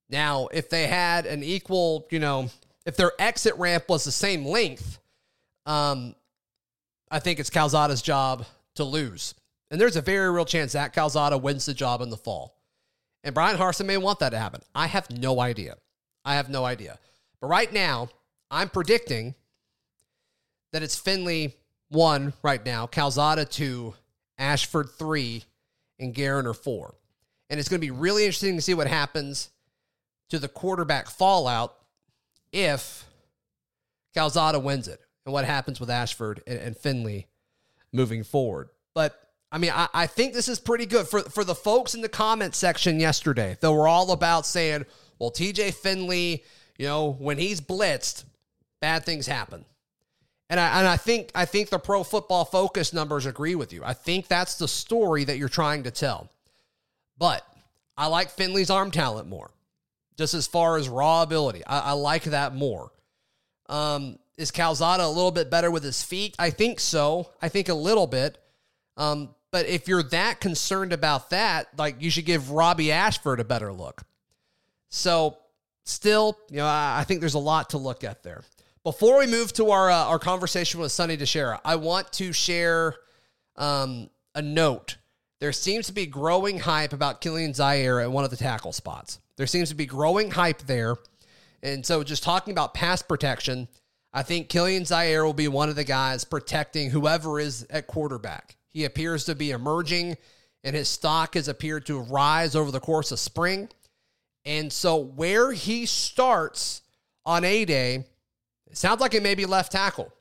Now, 0.09 0.49
if 0.53 0.71
they 0.71 0.87
had 0.87 1.27
an 1.27 1.43
equal, 1.43 2.07
you 2.11 2.19
know, 2.19 2.49
if 2.87 2.97
their 2.97 3.13
exit 3.19 3.55
ramp 3.57 3.85
was 3.89 4.05
the 4.05 4.13
same 4.13 4.47
length, 4.47 4.99
um, 5.67 6.15
I 7.11 7.19
think 7.19 7.39
it's 7.39 7.51
Calzada's 7.51 8.03
job 8.03 8.47
to 8.77 8.85
lose. 8.85 9.35
And 9.71 9.81
there's 9.81 9.97
a 9.97 10.03
very 10.03 10.31
real 10.31 10.45
chance 10.45 10.73
that 10.73 10.93
Calzada 10.93 11.37
wins 11.37 11.67
the 11.67 11.75
job 11.75 12.01
in 12.01 12.11
the 12.11 12.17
fall. 12.17 12.56
And 13.27 13.35
Bryan 13.35 13.59
Harsin 13.59 13.87
may 13.87 13.97
want 13.97 14.21
that 14.21 14.31
to 14.31 14.39
happen. 14.39 14.63
I 14.73 14.87
have 14.87 15.11
no 15.11 15.41
idea. 15.41 15.79
I 16.25 16.37
have 16.37 16.49
no 16.49 16.65
idea. 16.65 16.97
But 17.41 17.49
right 17.49 17.73
now, 17.73 18.09
I'm 18.53 18.69
predicting 18.69 19.35
that 20.73 20.85
it's 20.85 20.95
Finley 20.95 21.57
one 21.89 22.35
right 22.45 22.65
now, 22.65 22.87
Calzada 22.87 23.45
two, 23.45 23.95
Ashford 24.39 24.91
three, 24.97 25.43
and 25.99 26.15
Geriner 26.15 26.55
four. 26.55 26.95
And 27.51 27.59
it's 27.59 27.69
going 27.69 27.81
to 27.81 27.85
be 27.85 27.91
really 27.91 28.23
interesting 28.23 28.55
to 28.55 28.63
see 28.63 28.75
what 28.75 28.87
happens 28.87 29.51
to 30.29 30.39
the 30.39 30.49
quarterback 30.49 31.11
fallout 31.11 31.75
if 32.53 33.07
Calzada 34.15 34.61
wins 34.61 34.87
it 34.87 35.01
and 35.25 35.33
what 35.33 35.45
happens 35.45 35.81
with 35.81 35.91
Ashford 35.91 36.45
and, 36.47 36.61
and 36.61 36.77
Finley 36.77 37.27
moving 37.93 38.23
forward. 38.23 38.69
But 38.95 39.21
I 39.53 39.59
mean, 39.59 39.71
I, 39.73 39.89
I 39.95 40.07
think 40.07 40.35
this 40.35 40.49
is 40.49 40.59
pretty 40.59 40.87
good 40.87 41.07
for, 41.07 41.21
for 41.23 41.45
the 41.45 41.55
folks 41.55 41.95
in 41.95 42.01
the 42.01 42.09
comment 42.09 42.55
section 42.55 42.99
yesterday 43.01 43.57
that 43.61 43.73
were 43.73 43.89
all 43.89 44.11
about 44.11 44.45
saying, 44.45 44.87
well, 45.19 45.31
TJ 45.31 45.75
Finley, 45.75 46.45
you 46.79 46.87
know, 46.87 47.13
when 47.13 47.39
he's 47.39 47.61
blitzed, 47.61 48.25
bad 48.81 49.05
things 49.05 49.27
happen. 49.27 49.65
And 50.49 50.61
I, 50.61 50.79
and 50.79 50.87
I 50.87 50.97
think 50.97 51.33
I 51.35 51.45
think 51.45 51.71
the 51.71 51.79
pro 51.79 52.05
football 52.05 52.45
focus 52.45 52.93
numbers 52.93 53.27
agree 53.27 53.57
with 53.57 53.73
you. 53.73 53.83
I 53.85 53.95
think 53.95 54.29
that's 54.29 54.57
the 54.57 54.69
story 54.69 55.25
that 55.25 55.39
you're 55.39 55.49
trying 55.49 55.85
to 55.85 55.91
tell. 55.91 56.31
But 57.19 57.45
I 57.97 58.07
like 58.07 58.31
Finley's 58.31 58.71
arm 58.71 58.91
talent 58.91 59.29
more, 59.29 59.51
just 60.17 60.35
as 60.35 60.47
far 60.47 60.77
as 60.77 60.89
raw 60.89 61.23
ability. 61.23 61.65
I, 61.67 61.79
I 61.79 61.93
like 61.93 62.25
that 62.25 62.55
more. 62.55 62.93
Um, 63.69 64.19
is 64.37 64.51
Calzada 64.51 65.05
a 65.05 65.09
little 65.09 65.33
bit 65.33 65.51
better 65.51 65.71
with 65.71 65.83
his 65.83 66.03
feet? 66.03 66.37
I 66.39 66.51
think 66.51 66.79
so. 66.79 67.31
I 67.43 67.49
think 67.49 67.69
a 67.69 67.75
little 67.75 68.07
bit. 68.07 68.39
Um, 68.97 69.31
but 69.51 69.67
if 69.67 69.89
you're 69.89 70.03
that 70.05 70.41
concerned 70.41 70.93
about 70.93 71.31
that, 71.31 71.69
like 71.79 72.01
you 72.01 72.11
should 72.11 72.27
give 72.27 72.51
Robby 72.51 72.93
Ashford 72.93 73.41
a 73.41 73.45
better 73.45 73.73
look. 73.73 74.03
So, 74.89 75.39
still, 75.85 76.39
you 76.51 76.59
know, 76.59 76.67
I, 76.67 77.01
I 77.01 77.05
think 77.05 77.21
there's 77.21 77.35
a 77.35 77.39
lot 77.39 77.71
to 77.71 77.79
look 77.79 78.05
at 78.05 78.23
there. 78.23 78.43
Before 78.83 79.19
we 79.19 79.27
move 79.27 79.53
to 79.55 79.71
our 79.71 79.91
uh, 79.91 80.05
our 80.05 80.19
conversation 80.19 80.81
with 80.81 80.93
Sonny 80.93 81.17
DiChiara, 81.17 81.61
I 81.65 81.77
want 81.77 82.13
to 82.15 82.33
share 82.33 82.95
um, 83.57 84.11
a 84.35 84.43
note. 84.43 84.97
There 85.41 85.53
seems 85.53 85.87
to 85.87 85.93
be 85.93 86.07
growing 86.07 86.59
hype 86.59 86.93
about 86.93 87.21
Kilian 87.21 87.51
Zierer 87.51 88.03
at 88.03 88.11
one 88.11 88.25
of 88.25 88.31
the 88.31 88.37
tackle 88.37 88.73
spots. 88.73 89.19
There 89.37 89.47
seems 89.47 89.69
to 89.69 89.75
be 89.75 89.87
growing 89.87 90.31
hype 90.31 90.63
there. 90.63 90.97
And 91.63 91.85
so, 91.85 92.03
just 92.05 92.23
talking 92.23 92.53
about 92.53 92.75
pass 92.75 93.03
protection, 93.03 93.69
I 94.13 94.23
think 94.23 94.49
Kilian 94.49 94.83
Zierer 94.83 95.25
will 95.25 95.35
be 95.35 95.49
one 95.49 95.69
of 95.69 95.77
the 95.77 95.85
guys 95.85 96.25
protecting 96.25 96.91
whoever 96.91 97.41
is 97.41 97.67
at 97.71 97.87
quarterback. 97.87 98.56
He 98.77 98.85
appears 98.85 99.25
to 99.25 99.35
be 99.35 99.53
emerging, 99.53 100.19
and 100.63 100.77
his 100.77 100.87
stock 100.87 101.33
has 101.33 101.49
appeared 101.49 101.87
to 101.87 101.99
rise 101.99 102.55
over 102.55 102.71
the 102.71 102.79
course 102.79 103.11
of 103.11 103.19
spring. 103.19 103.71
And 104.45 104.71
so, 104.71 104.97
where 104.97 105.53
he 105.53 105.87
starts 105.87 106.83
on 107.25 107.43
A 107.43 107.65
Day 107.65 108.05
it 108.67 108.77
sounds 108.77 109.01
like 109.01 109.15
it 109.15 109.23
may 109.23 109.35
be 109.35 109.47
left 109.47 109.73
tackle. 109.73 110.13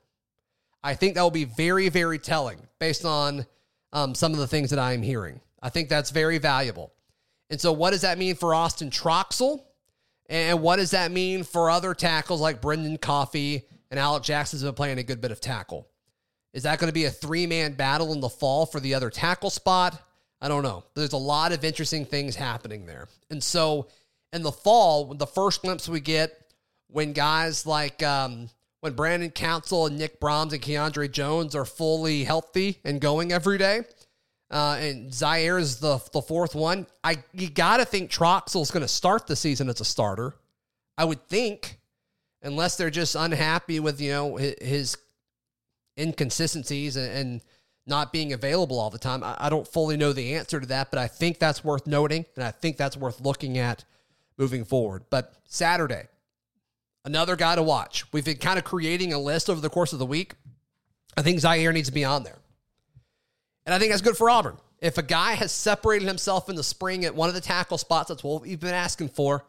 I 0.82 0.94
think 0.94 1.16
that 1.16 1.22
will 1.22 1.30
be 1.30 1.44
very, 1.44 1.90
very 1.90 2.18
telling 2.18 2.58
based 2.78 3.04
on 3.04 3.44
um, 3.92 4.14
some 4.14 4.32
of 4.32 4.38
the 4.38 4.46
things 4.46 4.70
that 4.70 4.78
I'm 4.78 5.02
hearing. 5.02 5.42
I 5.60 5.68
think 5.68 5.90
that's 5.90 6.10
very 6.10 6.38
valuable. 6.38 6.94
And 7.50 7.60
so, 7.60 7.72
what 7.72 7.90
does 7.90 8.00
that 8.00 8.16
mean 8.16 8.36
for 8.36 8.54
Austin 8.54 8.88
Troxell? 8.88 9.64
And 10.30 10.62
what 10.62 10.76
does 10.76 10.92
that 10.92 11.12
mean 11.12 11.44
for 11.44 11.68
other 11.68 11.92
tackles 11.92 12.40
like 12.40 12.62
Brenden 12.62 12.98
Coffey 13.02 13.64
and 13.90 14.00
Alec 14.00 14.22
Jackson's 14.22 14.62
been 14.62 14.72
playing 14.72 14.96
a 14.96 15.02
good 15.02 15.20
bit 15.20 15.30
of 15.30 15.42
tackle? 15.42 15.86
Is 16.56 16.62
that 16.62 16.78
going 16.78 16.88
to 16.88 16.94
be 16.94 17.04
a 17.04 17.10
three 17.10 17.46
man 17.46 17.74
battle 17.74 18.14
in 18.14 18.20
the 18.20 18.30
fall 18.30 18.64
for 18.64 18.80
the 18.80 18.94
other 18.94 19.10
tackle 19.10 19.50
spot? 19.50 20.02
I 20.40 20.48
don't 20.48 20.62
know. 20.62 20.84
There's 20.94 21.12
a 21.12 21.18
lot 21.18 21.52
of 21.52 21.62
interesting 21.62 22.06
things 22.06 22.34
happening 22.34 22.86
there. 22.86 23.08
And 23.28 23.44
so, 23.44 23.88
in 24.32 24.42
the 24.42 24.50
fall, 24.50 25.12
the 25.12 25.26
first 25.26 25.60
glimpse 25.60 25.86
we 25.86 26.00
get 26.00 26.32
when 26.88 27.12
guys 27.12 27.66
like 27.66 28.02
um, 28.02 28.48
when 28.80 28.94
Brandon 28.94 29.30
Council 29.30 29.84
and 29.84 29.98
Nick 29.98 30.18
Brahms 30.18 30.54
and 30.54 30.62
Keiondre 30.62 31.10
Jones 31.10 31.54
are 31.54 31.66
fully 31.66 32.24
healthy 32.24 32.78
and 32.86 33.02
going 33.02 33.32
every 33.32 33.58
day. 33.58 33.82
Uh, 34.50 34.78
and 34.80 35.10
Zierer 35.10 35.60
is 35.60 35.78
the 35.80 35.98
the 36.14 36.22
fourth 36.22 36.54
one. 36.54 36.86
I 37.04 37.18
you 37.34 37.50
got 37.50 37.78
to 37.78 37.84
think 37.84 38.10
Troxell's 38.10 38.70
going 38.70 38.80
to 38.80 38.88
start 38.88 39.26
the 39.26 39.36
season 39.36 39.68
as 39.68 39.82
a 39.82 39.84
starter. 39.84 40.34
I 40.96 41.04
would 41.04 41.28
think, 41.28 41.78
unless 42.40 42.78
they're 42.78 42.88
just 42.88 43.14
unhappy 43.14 43.78
with 43.78 44.00
you 44.00 44.12
know 44.12 44.36
his 44.36 44.96
inconsistencies 45.98 46.96
and, 46.96 47.12
and 47.12 47.40
not 47.86 48.12
being 48.12 48.32
available 48.32 48.78
all 48.78 48.90
the 48.90 48.98
time. 48.98 49.22
I, 49.22 49.36
I 49.38 49.48
don't 49.48 49.66
fully 49.66 49.96
know 49.96 50.12
the 50.12 50.34
answer 50.34 50.60
to 50.60 50.66
that, 50.66 50.90
but 50.90 50.98
I 50.98 51.08
think 51.08 51.38
that's 51.38 51.64
worth 51.64 51.86
noting, 51.86 52.26
and 52.34 52.44
I 52.44 52.50
think 52.50 52.76
that's 52.76 52.96
worth 52.96 53.20
looking 53.20 53.58
at 53.58 53.84
moving 54.38 54.64
forward. 54.64 55.04
But 55.08 55.34
Saturday, 55.44 56.08
another 57.04 57.36
guy 57.36 57.54
to 57.54 57.62
watch. 57.62 58.04
We've 58.12 58.24
been 58.24 58.38
kind 58.38 58.58
of 58.58 58.64
creating 58.64 59.12
a 59.12 59.18
list 59.18 59.48
over 59.48 59.60
the 59.60 59.70
course 59.70 59.92
of 59.92 59.98
the 59.98 60.06
week. 60.06 60.34
I 61.16 61.22
think 61.22 61.40
Zierer 61.40 61.72
needs 61.72 61.88
to 61.88 61.94
be 61.94 62.04
on 62.04 62.24
there. 62.24 62.38
And 63.64 63.74
I 63.74 63.78
think 63.78 63.90
that's 63.90 64.02
good 64.02 64.16
for 64.16 64.28
Auburn. 64.28 64.56
If 64.80 64.98
a 64.98 65.02
guy 65.02 65.32
has 65.32 65.52
separated 65.52 66.06
himself 66.06 66.48
in 66.48 66.56
the 66.56 66.62
spring 66.62 67.04
at 67.04 67.14
one 67.14 67.28
of 67.28 67.34
the 67.34 67.40
tackle 67.40 67.78
spots, 67.78 68.08
that's 68.08 68.22
what 68.22 68.42
we've 68.42 68.60
been 68.60 68.74
asking 68.74 69.08
for. 69.08 69.44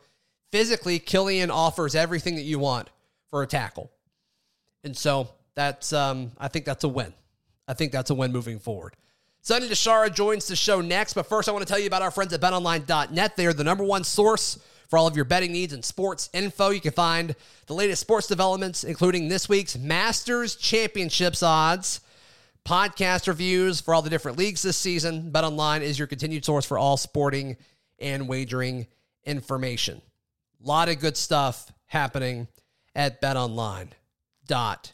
Physically, 0.51 0.99
Kilian 0.99 1.49
offers 1.49 1.93
everything 1.93 2.35
that 2.35 2.43
you 2.43 2.59
want 2.59 2.89
for 3.29 3.43
a 3.43 3.47
tackle. 3.47 3.91
And 4.83 4.95
so 4.95 5.29
that's 5.57 5.91
um, 5.91 6.31
I 6.37 6.47
think 6.49 6.65
that's 6.65 6.83
a 6.83 6.87
win. 6.87 7.11
I 7.67 7.73
think 7.73 7.91
that's 7.91 8.11
a 8.11 8.15
win 8.15 8.31
moving 8.31 8.59
forward. 8.59 8.93
Sonny 9.41 9.67
DiChiara 9.67 10.13
joins 10.13 10.47
the 10.47 10.55
show 10.55 10.81
next, 10.81 11.13
but 11.13 11.25
first 11.25 11.49
I 11.49 11.51
want 11.51 11.65
to 11.65 11.71
tell 11.71 11.79
you 11.79 11.87
about 11.87 12.03
our 12.03 12.11
friends 12.11 12.31
at 12.31 12.41
betonline.net. 12.41 13.35
They 13.35 13.45
are 13.47 13.53
the 13.53 13.63
number 13.63 13.83
one 13.83 14.03
source 14.03 14.59
for 14.87 14.99
all 14.99 15.07
of 15.07 15.15
your 15.15 15.25
betting 15.25 15.51
needs 15.51 15.73
and 15.73 15.83
sports 15.83 16.29
info. 16.31 16.69
You 16.69 16.79
can 16.79 16.91
find 16.91 17.35
the 17.65 17.73
latest 17.73 18.01
sports 18.01 18.27
developments, 18.27 18.83
including 18.83 19.29
this 19.29 19.49
week's 19.49 19.75
Masters 19.75 20.55
Championships 20.57 21.41
odds, 21.41 22.01
podcast 22.63 23.27
reviews 23.27 23.81
for 23.81 23.95
all 23.95 24.03
the 24.03 24.11
different 24.11 24.37
leagues 24.37 24.61
this 24.61 24.77
season. 24.77 25.31
BetOnline 25.31 25.81
is 25.81 25.97
your 25.97 26.07
continued 26.07 26.45
source 26.45 26.65
for 26.65 26.77
all 26.77 26.97
sporting 26.97 27.57
and 27.97 28.27
wagering 28.27 28.85
information. 29.25 30.03
A 30.63 30.67
lot 30.67 30.87
of 30.87 30.99
good 30.99 31.17
stuff 31.17 31.71
happening 31.87 32.47
at 32.93 33.21
betonline.net. 33.21 34.93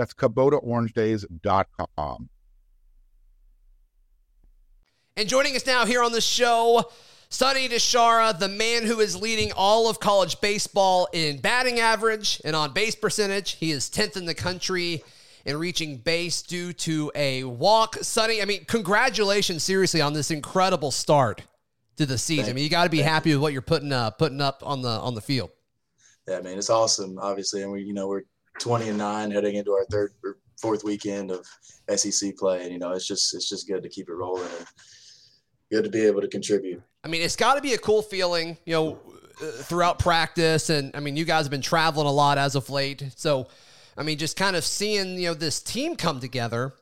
That's 0.00 0.14
KubotaOrangeDays.com. 0.14 2.28
And 5.14 5.28
joining 5.28 5.54
us 5.56 5.66
now 5.66 5.84
here 5.84 6.02
on 6.02 6.12
the 6.12 6.22
show, 6.22 6.90
Sonny 7.28 7.68
DiChiara, 7.68 8.38
the 8.38 8.48
man 8.48 8.86
who 8.86 9.00
is 9.00 9.14
leading 9.14 9.52
all 9.52 9.90
of 9.90 10.00
college 10.00 10.40
baseball 10.40 11.06
in 11.12 11.42
batting 11.42 11.80
average 11.80 12.40
and 12.46 12.56
on 12.56 12.72
base 12.72 12.94
percentage. 12.94 13.56
He 13.56 13.72
is 13.72 13.90
10th 13.90 14.16
in 14.16 14.24
the 14.24 14.32
country 14.32 15.02
in 15.44 15.58
reaching 15.58 15.98
base 15.98 16.40
due 16.40 16.72
to 16.72 17.12
a 17.14 17.44
walk. 17.44 17.96
Sonny, 17.96 18.40
I 18.40 18.46
mean, 18.46 18.64
congratulations, 18.64 19.62
seriously, 19.62 20.00
on 20.00 20.14
this 20.14 20.30
incredible 20.30 20.92
start 20.92 21.42
to 21.98 22.06
the 22.06 22.16
season. 22.16 22.44
Thank 22.44 22.54
I 22.54 22.56
mean, 22.56 22.64
you 22.64 22.70
got 22.70 22.84
to 22.84 22.90
be 22.90 23.00
Thank 23.00 23.10
happy 23.10 23.34
with 23.34 23.42
what 23.42 23.52
you're 23.52 23.60
putting 23.60 23.92
uh, 23.92 24.12
putting 24.12 24.40
up 24.40 24.62
on 24.64 24.80
the 24.80 24.88
on 24.88 25.14
the 25.14 25.20
field. 25.20 25.50
Yeah, 26.26 26.40
man, 26.40 26.56
it's 26.56 26.70
awesome. 26.70 27.18
Obviously, 27.18 27.62
and 27.62 27.70
we, 27.70 27.82
you 27.82 27.92
know, 27.92 28.08
we're 28.08 28.22
20 28.60 28.88
and 28.90 28.98
nine, 28.98 29.30
heading 29.30 29.56
into 29.56 29.72
our 29.72 29.84
third 29.86 30.12
or 30.22 30.38
fourth 30.60 30.84
weekend 30.84 31.30
of 31.30 31.46
SEC 31.96 32.36
play, 32.36 32.62
and 32.62 32.72
you 32.72 32.78
know, 32.78 32.92
it's 32.92 33.06
just 33.06 33.34
it's 33.34 33.48
just 33.48 33.66
good 33.66 33.82
to 33.82 33.88
keep 33.88 34.08
it 34.08 34.14
rolling 34.14 34.48
and 34.58 34.66
good 35.70 35.84
to 35.84 35.90
be 35.90 36.02
able 36.02 36.20
to 36.20 36.28
contribute. 36.28 36.82
I 37.02 37.08
mean, 37.08 37.22
it's 37.22 37.36
got 37.36 37.54
to 37.54 37.60
be 37.60 37.74
a 37.74 37.78
cool 37.78 38.02
feeling, 38.02 38.58
you 38.64 38.74
know, 38.74 38.98
uh, 39.40 39.46
throughout 39.62 39.98
practice. 39.98 40.70
And 40.70 40.94
I 40.94 41.00
mean, 41.00 41.16
you 41.16 41.24
guys 41.24 41.44
have 41.44 41.50
been 41.50 41.62
traveling 41.62 42.06
a 42.06 42.12
lot 42.12 42.38
as 42.38 42.54
of 42.54 42.68
late. 42.68 43.04
So, 43.16 43.48
I 43.96 44.02
mean, 44.02 44.18
just 44.18 44.36
kind 44.36 44.56
of 44.56 44.64
seeing, 44.64 45.16
you 45.18 45.28
know, 45.28 45.34
this 45.34 45.62
team 45.62 45.96
come 45.96 46.20
together 46.20 46.72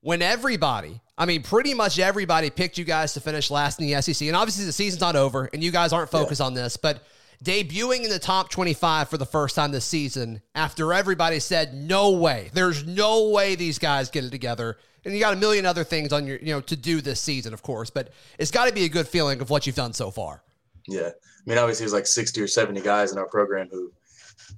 when 0.00 0.20
everybody, 0.20 1.00
I 1.16 1.24
mean, 1.24 1.42
pretty 1.42 1.72
much 1.72 1.98
everybody 1.98 2.50
picked 2.50 2.76
you 2.76 2.84
guys 2.84 3.14
to 3.14 3.20
finish 3.20 3.50
last 3.50 3.80
in 3.80 3.86
the 3.86 4.02
SEC. 4.02 4.26
And 4.26 4.36
obviously, 4.36 4.66
the 4.66 4.72
season's 4.72 5.00
not 5.00 5.16
over 5.16 5.48
and 5.52 5.64
you 5.64 5.70
guys 5.70 5.92
aren't 5.92 6.10
focused 6.10 6.42
on 6.42 6.52
this, 6.52 6.76
but 6.76 7.02
debuting 7.42 8.04
in 8.04 8.10
the 8.10 8.18
top 8.18 8.50
25 8.50 9.08
for 9.08 9.16
the 9.16 9.26
first 9.26 9.56
time 9.56 9.72
this 9.72 9.84
season 9.84 10.42
after 10.54 10.92
everybody 10.92 11.40
said, 11.40 11.74
no 11.74 12.10
way, 12.10 12.50
there's 12.52 12.86
no 12.86 13.28
way 13.30 13.54
these 13.54 13.78
guys 13.78 14.10
get 14.10 14.24
it 14.24 14.30
together. 14.30 14.78
And 15.04 15.12
you 15.12 15.20
got 15.20 15.34
a 15.34 15.36
million 15.36 15.66
other 15.66 15.84
things 15.84 16.12
on 16.12 16.26
your, 16.26 16.38
you 16.38 16.54
know, 16.54 16.60
to 16.62 16.76
do 16.76 17.00
this 17.00 17.20
season, 17.20 17.52
of 17.52 17.62
course, 17.62 17.90
but 17.90 18.10
it's 18.38 18.50
got 18.50 18.68
to 18.68 18.74
be 18.74 18.84
a 18.84 18.88
good 18.88 19.08
feeling 19.08 19.40
of 19.40 19.50
what 19.50 19.66
you've 19.66 19.76
done 19.76 19.92
so 19.92 20.10
far. 20.10 20.42
Yeah, 20.86 21.08
I 21.08 21.50
mean, 21.50 21.58
obviously, 21.58 21.84
there's 21.84 21.92
like 21.92 22.06
60 22.06 22.40
or 22.40 22.46
70 22.46 22.80
guys 22.80 23.12
in 23.12 23.18
our 23.18 23.28
program 23.28 23.68
who, 23.70 23.92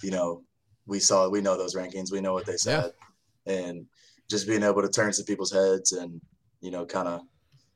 you 0.03 0.11
know, 0.11 0.43
we 0.87 1.01
saw, 1.01 1.29
we 1.29 1.41
know 1.41 1.57
those 1.57 1.75
rankings, 1.75 2.13
we 2.13 2.21
know 2.21 2.33
what 2.33 2.47
they 2.47 2.57
said, 2.57 2.93
and 3.47 3.87
just 4.29 4.47
being 4.47 4.63
able 4.63 4.83
to 4.83 4.89
turn 4.89 5.13
some 5.13 5.25
people's 5.25 5.53
heads 5.53 5.93
and 5.93 6.21
you 6.61 6.71
know, 6.71 6.85
kind 6.85 7.09
of 7.09 7.21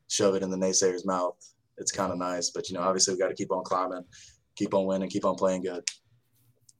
shove 0.09 0.35
it 0.35 0.43
in 0.43 0.49
the 0.49 0.57
naysayer's 0.57 1.05
mouth. 1.05 1.35
It's 1.77 1.91
kind 1.91 2.11
of 2.11 2.17
nice, 2.17 2.49
but 2.49 2.69
you 2.69 2.75
know, 2.75 2.81
obviously, 2.81 3.13
we 3.13 3.19
got 3.19 3.29
to 3.29 3.35
keep 3.35 3.51
on 3.51 3.63
climbing, 3.63 4.03
keep 4.55 4.73
on 4.73 4.85
winning, 4.85 5.09
keep 5.09 5.25
on 5.25 5.35
playing 5.35 5.63
good. 5.63 5.83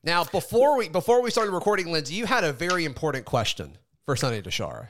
Now, 0.03 0.23
before 0.23 0.77
we 0.77 0.89
before 0.89 1.21
we 1.21 1.29
started 1.29 1.51
recording, 1.51 1.91
Lindsay, 1.91 2.15
you 2.15 2.25
had 2.25 2.43
a 2.43 2.51
very 2.51 2.85
important 2.85 3.25
question 3.25 3.77
for 4.05 4.15
Sonny 4.15 4.41
DiChiara. 4.41 4.89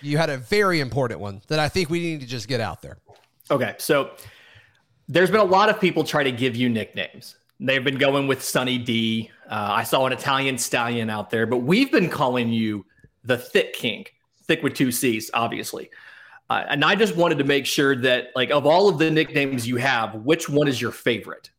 You 0.00 0.18
had 0.18 0.30
a 0.30 0.36
very 0.36 0.80
important 0.80 1.20
one 1.20 1.42
that 1.48 1.58
I 1.58 1.68
think 1.68 1.90
we 1.90 2.00
need 2.00 2.20
to 2.20 2.26
just 2.26 2.48
get 2.48 2.60
out 2.60 2.82
there. 2.82 2.98
Okay, 3.50 3.74
so 3.78 4.10
there's 5.08 5.30
been 5.30 5.40
a 5.40 5.44
lot 5.44 5.68
of 5.68 5.80
people 5.80 6.04
try 6.04 6.22
to 6.22 6.32
give 6.32 6.54
you 6.54 6.68
nicknames. 6.68 7.36
They've 7.60 7.84
been 7.84 7.98
going 7.98 8.26
with 8.26 8.42
Sunny 8.42 8.78
D. 8.78 9.30
Uh, 9.48 9.68
I 9.70 9.84
saw 9.84 10.06
an 10.06 10.12
Italian 10.12 10.58
stallion 10.58 11.10
out 11.10 11.30
there, 11.30 11.46
but 11.46 11.58
we've 11.58 11.92
been 11.92 12.08
calling 12.08 12.48
you 12.48 12.84
the 13.24 13.38
Thick 13.38 13.72
King, 13.74 14.04
thick 14.44 14.62
with 14.62 14.74
two 14.74 14.90
C's, 14.90 15.30
obviously. 15.32 15.90
Uh, 16.50 16.64
and 16.68 16.84
I 16.84 16.94
just 16.94 17.16
wanted 17.16 17.38
to 17.38 17.44
make 17.44 17.64
sure 17.66 17.94
that, 17.96 18.28
like, 18.34 18.50
of 18.50 18.66
all 18.66 18.88
of 18.88 18.98
the 18.98 19.10
nicknames 19.10 19.66
you 19.66 19.76
have, 19.76 20.14
which 20.16 20.48
one 20.48 20.68
is 20.68 20.80
your 20.80 20.90
favorite? 20.90 21.50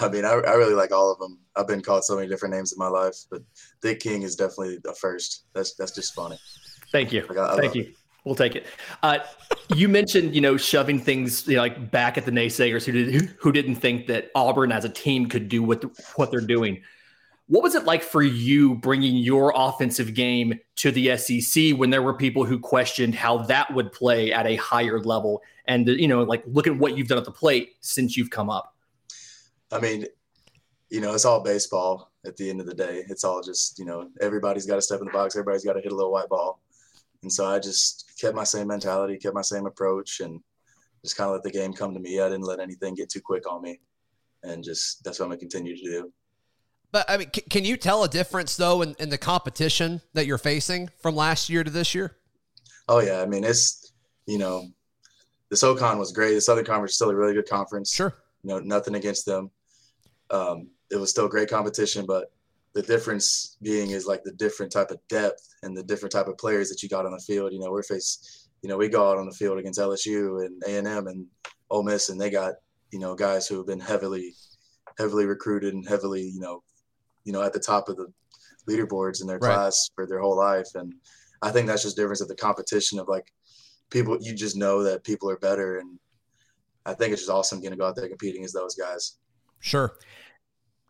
I 0.00 0.08
mean, 0.08 0.24
I, 0.24 0.30
I 0.32 0.54
really 0.54 0.74
like 0.74 0.92
all 0.92 1.10
of 1.12 1.18
them. 1.18 1.38
I've 1.56 1.66
been 1.68 1.82
called 1.82 2.04
so 2.04 2.16
many 2.16 2.28
different 2.28 2.54
names 2.54 2.72
in 2.72 2.78
my 2.78 2.88
life, 2.88 3.16
but 3.30 3.42
Thick 3.82 4.00
King 4.00 4.22
is 4.22 4.36
definitely 4.36 4.78
the 4.82 4.94
first. 4.94 5.44
That's 5.54 5.74
that's 5.74 5.92
just 5.92 6.14
funny. 6.14 6.38
Thank 6.92 7.12
you. 7.12 7.24
Like, 7.28 7.38
I- 7.38 7.54
I 7.54 7.56
Thank 7.56 7.74
you. 7.74 7.92
We'll 8.24 8.34
take 8.34 8.54
it. 8.54 8.66
Uh, 9.02 9.20
you 9.74 9.88
mentioned, 9.88 10.34
you 10.34 10.42
know, 10.42 10.58
shoving 10.58 10.98
things 10.98 11.46
you 11.48 11.56
know, 11.56 11.62
like 11.62 11.90
back 11.90 12.18
at 12.18 12.26
the 12.26 12.30
naysayers 12.30 12.84
who 12.84 12.92
did, 12.92 13.30
who 13.38 13.50
didn't 13.50 13.76
think 13.76 14.08
that 14.08 14.30
Auburn 14.34 14.72
as 14.72 14.84
a 14.84 14.90
team 14.90 15.26
could 15.26 15.48
do 15.48 15.62
what 15.62 15.82
what 16.16 16.30
they're 16.30 16.40
doing. 16.40 16.82
What 17.46 17.62
was 17.62 17.74
it 17.74 17.84
like 17.84 18.02
for 18.02 18.22
you 18.22 18.76
bringing 18.76 19.16
your 19.16 19.52
offensive 19.56 20.14
game 20.14 20.60
to 20.76 20.92
the 20.92 21.16
SEC 21.16 21.72
when 21.76 21.90
there 21.90 22.02
were 22.02 22.14
people 22.14 22.44
who 22.44 22.60
questioned 22.60 23.14
how 23.14 23.38
that 23.38 23.74
would 23.74 23.90
play 23.90 24.32
at 24.32 24.46
a 24.46 24.54
higher 24.56 25.00
level? 25.00 25.42
And 25.66 25.88
you 25.88 26.06
know, 26.06 26.22
like 26.22 26.44
look 26.46 26.66
at 26.66 26.76
what 26.76 26.96
you've 26.98 27.08
done 27.08 27.18
at 27.18 27.24
the 27.24 27.32
plate 27.32 27.70
since 27.80 28.16
you've 28.16 28.30
come 28.30 28.50
up. 28.50 28.76
I 29.72 29.78
mean, 29.80 30.06
you 30.90 31.00
know, 31.00 31.14
it's 31.14 31.24
all 31.24 31.40
baseball 31.42 32.10
at 32.26 32.36
the 32.36 32.50
end 32.50 32.60
of 32.60 32.66
the 32.66 32.74
day. 32.74 33.04
It's 33.08 33.24
all 33.24 33.42
just, 33.42 33.78
you 33.78 33.84
know, 33.84 34.08
everybody's 34.20 34.66
got 34.66 34.76
to 34.76 34.82
step 34.82 35.00
in 35.00 35.06
the 35.06 35.12
box. 35.12 35.36
Everybody's 35.36 35.64
got 35.64 35.74
to 35.74 35.80
hit 35.80 35.92
a 35.92 35.94
little 35.94 36.12
white 36.12 36.28
ball. 36.28 36.60
And 37.22 37.32
so 37.32 37.46
I 37.46 37.58
just 37.58 38.12
kept 38.20 38.34
my 38.34 38.44
same 38.44 38.66
mentality, 38.66 39.16
kept 39.16 39.34
my 39.34 39.42
same 39.42 39.66
approach, 39.66 40.20
and 40.20 40.40
just 41.04 41.16
kind 41.16 41.28
of 41.28 41.34
let 41.34 41.42
the 41.42 41.50
game 41.50 41.72
come 41.72 41.94
to 41.94 42.00
me. 42.00 42.20
I 42.20 42.28
didn't 42.28 42.44
let 42.44 42.60
anything 42.60 42.94
get 42.94 43.08
too 43.10 43.20
quick 43.20 43.50
on 43.50 43.62
me. 43.62 43.80
And 44.42 44.64
just 44.64 45.04
that's 45.04 45.18
what 45.18 45.26
I'm 45.26 45.30
going 45.30 45.38
to 45.38 45.44
continue 45.44 45.76
to 45.76 45.82
do. 45.82 46.12
But 46.92 47.08
I 47.08 47.18
mean, 47.18 47.30
c- 47.34 47.42
can 47.42 47.64
you 47.64 47.76
tell 47.76 48.02
a 48.04 48.08
difference 48.08 48.56
though 48.56 48.82
in, 48.82 48.96
in 48.98 49.10
the 49.10 49.18
competition 49.18 50.00
that 50.14 50.26
you're 50.26 50.38
facing 50.38 50.90
from 50.98 51.14
last 51.14 51.48
year 51.48 51.62
to 51.62 51.70
this 51.70 51.94
year? 51.94 52.16
Oh, 52.88 53.00
yeah. 53.00 53.20
I 53.20 53.26
mean, 53.26 53.44
it's, 53.44 53.92
you 54.26 54.38
know, 54.38 54.66
the 55.50 55.56
SoCon 55.56 55.98
was 55.98 56.10
great. 56.10 56.34
The 56.34 56.40
Southern 56.40 56.64
Conference 56.64 56.92
is 56.92 56.96
still 56.96 57.10
a 57.10 57.14
really 57.14 57.34
good 57.34 57.48
conference. 57.48 57.92
Sure. 57.92 58.16
you 58.42 58.48
know, 58.48 58.58
nothing 58.58 58.94
against 58.94 59.26
them. 59.26 59.50
Um, 60.30 60.68
it 60.90 60.96
was 60.96 61.10
still 61.10 61.28
great 61.28 61.48
competition, 61.48 62.06
but 62.06 62.32
the 62.72 62.82
difference 62.82 63.56
being 63.62 63.90
is 63.90 64.06
like 64.06 64.22
the 64.22 64.32
different 64.32 64.72
type 64.72 64.90
of 64.90 64.98
depth 65.08 65.48
and 65.62 65.76
the 65.76 65.82
different 65.82 66.12
type 66.12 66.28
of 66.28 66.38
players 66.38 66.68
that 66.68 66.82
you 66.82 66.88
got 66.88 67.06
on 67.06 67.12
the 67.12 67.18
field. 67.20 67.52
You 67.52 67.58
know, 67.58 67.70
we're 67.70 67.82
face, 67.82 68.48
you 68.62 68.68
know, 68.68 68.76
we 68.76 68.88
go 68.88 69.10
out 69.10 69.18
on 69.18 69.26
the 69.26 69.34
field 69.34 69.58
against 69.58 69.80
LSU 69.80 70.44
and 70.44 70.62
A 70.66 70.78
and 70.78 70.86
M 70.86 71.06
and 71.08 71.26
Ole 71.70 71.82
Miss, 71.82 72.08
and 72.08 72.20
they 72.20 72.30
got 72.30 72.54
you 72.92 72.98
know 72.98 73.14
guys 73.14 73.46
who 73.46 73.56
have 73.56 73.66
been 73.66 73.80
heavily, 73.80 74.34
heavily 74.98 75.26
recruited 75.26 75.74
and 75.74 75.88
heavily 75.88 76.22
you 76.22 76.40
know, 76.40 76.62
you 77.24 77.32
know, 77.32 77.42
at 77.42 77.52
the 77.52 77.60
top 77.60 77.88
of 77.88 77.96
the 77.96 78.06
leaderboards 78.68 79.20
in 79.20 79.26
their 79.26 79.38
Right. 79.38 79.54
class 79.54 79.90
for 79.94 80.06
their 80.06 80.20
whole 80.20 80.36
life. 80.36 80.68
And 80.74 80.94
I 81.42 81.50
think 81.50 81.66
that's 81.66 81.82
just 81.82 81.96
difference 81.96 82.20
of 82.20 82.28
the 82.28 82.36
competition 82.36 82.98
of 82.98 83.08
like 83.08 83.32
people. 83.90 84.16
You 84.20 84.34
just 84.34 84.56
know 84.56 84.82
that 84.84 85.02
people 85.04 85.28
are 85.30 85.38
better, 85.38 85.78
and 85.78 85.98
I 86.86 86.94
think 86.94 87.12
it's 87.12 87.22
just 87.22 87.30
awesome 87.30 87.60
getting 87.60 87.78
to 87.78 87.80
go 87.80 87.88
out 87.88 87.96
there 87.96 88.08
competing 88.08 88.44
as 88.44 88.52
those 88.52 88.74
guys. 88.74 89.16
Sure. 89.60 89.96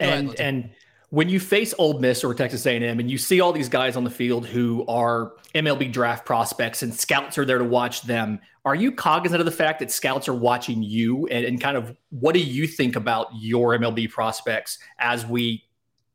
Go 0.01 0.07
ahead, 0.07 0.19
and 0.19 0.29
Lindsay. 0.29 0.43
and 0.45 0.71
when 1.11 1.29
you 1.29 1.41
face 1.41 1.75
Ole 1.77 1.99
Miss 1.99 2.23
or 2.23 2.35
Texas 2.35 2.65
A&M 2.67 3.01
and 3.01 3.11
you 3.11 3.19
see 3.19 3.41
all 3.41 3.53
these 3.53 3.69
guys 3.69 3.97
on 3.97 4.05
the 4.05 4.11
field 4.11 4.47
who 4.47 4.85
are 4.87 5.33
MLB 5.55 5.93
draft 5.93 6.25
prospects 6.25 6.83
and 6.83 6.95
scouts 6.95 7.37
are 7.37 7.45
there 7.45 7.59
to 7.59 7.65
watch 7.65 8.03
them, 8.03 8.41
are 8.65 8.77
you 8.77 8.93
cognizant 8.93 9.41
of 9.41 9.45
the 9.45 9.53
fact 9.53 9.81
that 9.81 9.91
scouts 9.91 10.29
are 10.29 10.35
watching 10.35 10.83
you 10.83 11.27
and, 11.27 11.45
and 11.45 11.61
kind 11.61 11.77
of 11.77 11.97
what 12.11 12.33
do 12.33 12.41
you 12.41 12.67
think 12.67 12.95
about 12.95 13.27
your 13.35 13.77
MLB 13.77 14.09
prospects 14.09 14.79
as 15.01 15.27
we 15.27 15.65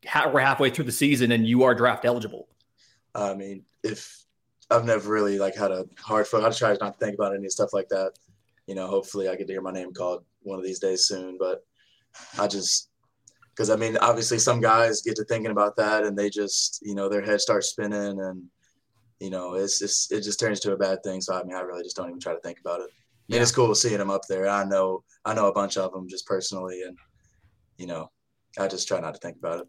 ha- 0.06 0.30
we're 0.32 0.40
halfway 0.40 0.70
through 0.70 0.86
the 0.86 0.92
season 0.92 1.30
and 1.32 1.46
you 1.46 1.62
are 1.62 1.74
draft 1.74 2.06
eligible? 2.06 2.48
I 3.14 3.34
mean, 3.34 3.64
if 3.82 4.24
I've 4.70 4.84
never 4.84 5.10
really 5.10 5.38
like 5.38 5.54
had 5.54 5.72
a 5.72 5.86
hard 5.98 6.26
foot, 6.26 6.42
I 6.42 6.50
try 6.50 6.74
not 6.80 6.98
to 6.98 7.04
think 7.04 7.14
about 7.14 7.34
any 7.34 7.50
stuff 7.50 7.74
like 7.74 7.88
that. 7.90 8.12
You 8.66 8.74
know, 8.74 8.86
hopefully 8.86 9.28
I 9.28 9.36
get 9.36 9.46
to 9.46 9.52
hear 9.52 9.62
my 9.62 9.72
name 9.72 9.92
called 9.92 10.24
one 10.42 10.58
of 10.58 10.64
these 10.64 10.78
days 10.78 11.04
soon. 11.04 11.36
But 11.38 11.64
I 12.38 12.46
just 12.46 12.88
because 13.56 13.70
I 13.70 13.76
mean, 13.76 13.96
obviously 13.98 14.38
some 14.38 14.60
guys 14.60 15.00
get 15.00 15.16
to 15.16 15.24
thinking 15.24 15.50
about 15.50 15.76
that 15.76 16.04
and 16.04 16.16
they 16.18 16.28
just, 16.28 16.80
you 16.82 16.94
know, 16.94 17.08
their 17.08 17.22
head 17.22 17.40
starts 17.40 17.68
spinning 17.68 18.20
and 18.20 18.42
you 19.18 19.30
know, 19.30 19.54
it's 19.54 19.78
just 19.78 20.12
it 20.12 20.20
just 20.20 20.38
turns 20.38 20.60
to 20.60 20.72
a 20.72 20.76
bad 20.76 21.02
thing. 21.02 21.22
So 21.22 21.34
I 21.34 21.42
mean, 21.42 21.56
I 21.56 21.60
really 21.60 21.82
just 21.82 21.96
don't 21.96 22.08
even 22.08 22.20
try 22.20 22.34
to 22.34 22.40
think 22.40 22.60
about 22.60 22.80
it. 22.80 22.90
Yeah. 23.28 23.36
And 23.36 23.42
it's 23.42 23.52
cool 23.52 23.74
seeing 23.74 23.96
them 23.98 24.10
up 24.10 24.22
there. 24.28 24.46
I 24.46 24.64
know 24.64 25.02
I 25.24 25.32
know 25.34 25.46
a 25.46 25.52
bunch 25.52 25.78
of 25.78 25.92
them 25.92 26.06
just 26.08 26.26
personally, 26.26 26.82
and 26.82 26.98
you 27.78 27.86
know, 27.86 28.10
I 28.58 28.68
just 28.68 28.86
try 28.86 29.00
not 29.00 29.14
to 29.14 29.20
think 29.20 29.38
about 29.38 29.60
it. 29.60 29.68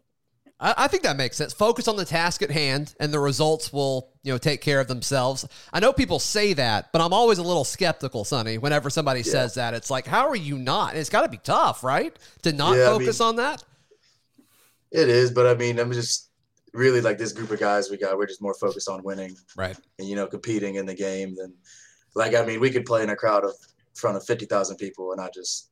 I, 0.60 0.74
I 0.76 0.88
think 0.88 1.02
that 1.04 1.16
makes 1.16 1.36
sense. 1.36 1.52
Focus 1.54 1.88
on 1.88 1.96
the 1.96 2.04
task 2.04 2.42
at 2.42 2.50
hand, 2.50 2.94
and 3.00 3.12
the 3.12 3.18
results 3.20 3.72
will, 3.72 4.10
you 4.22 4.32
know, 4.32 4.38
take 4.38 4.60
care 4.60 4.80
of 4.80 4.88
themselves. 4.88 5.46
I 5.72 5.80
know 5.80 5.92
people 5.92 6.18
say 6.18 6.52
that, 6.52 6.92
but 6.92 7.00
I'm 7.00 7.12
always 7.12 7.38
a 7.38 7.42
little 7.42 7.64
skeptical, 7.64 8.24
Sonny. 8.24 8.58
Whenever 8.58 8.90
somebody 8.90 9.22
says 9.22 9.54
that, 9.54 9.72
it's 9.74 9.90
like, 9.90 10.06
how 10.06 10.28
are 10.28 10.36
you 10.36 10.58
not? 10.58 10.90
And 10.90 10.98
it's 10.98 11.10
got 11.10 11.22
to 11.22 11.28
be 11.28 11.38
tough, 11.38 11.82
right, 11.82 12.14
to 12.42 12.52
not 12.52 12.76
Yeah, 12.76 12.82
I 12.82 12.86
focus 12.86 13.20
mean- 13.20 13.28
on 13.28 13.36
that. 13.36 13.64
It 14.90 15.08
is, 15.08 15.30
but 15.30 15.46
I 15.46 15.54
mean, 15.54 15.78
I'm 15.78 15.92
just 15.92 16.30
really 16.72 17.00
like 17.00 17.18
this 17.18 17.32
group 17.32 17.50
of 17.50 17.58
guys 17.60 17.90
we 17.90 17.96
got. 17.98 18.16
We're 18.16 18.26
just 18.26 18.42
more 18.42 18.54
focused 18.54 18.88
on 18.88 19.02
winning 19.02 19.36
Right. 19.56 19.76
and 19.98 20.08
you 20.08 20.16
know 20.16 20.26
competing 20.26 20.76
in 20.76 20.86
the 20.86 20.94
game 20.94 21.34
than 21.36 21.54
like 22.14 22.34
I 22.34 22.44
mean 22.44 22.60
we 22.60 22.70
could 22.70 22.84
play 22.84 23.02
in 23.02 23.10
a 23.10 23.16
crowd 23.16 23.44
of 23.44 23.52
front 23.94 24.16
of 24.16 24.24
fifty 24.24 24.44
thousand 24.46 24.76
people 24.76 25.12
and 25.12 25.20
I 25.20 25.28
just 25.34 25.70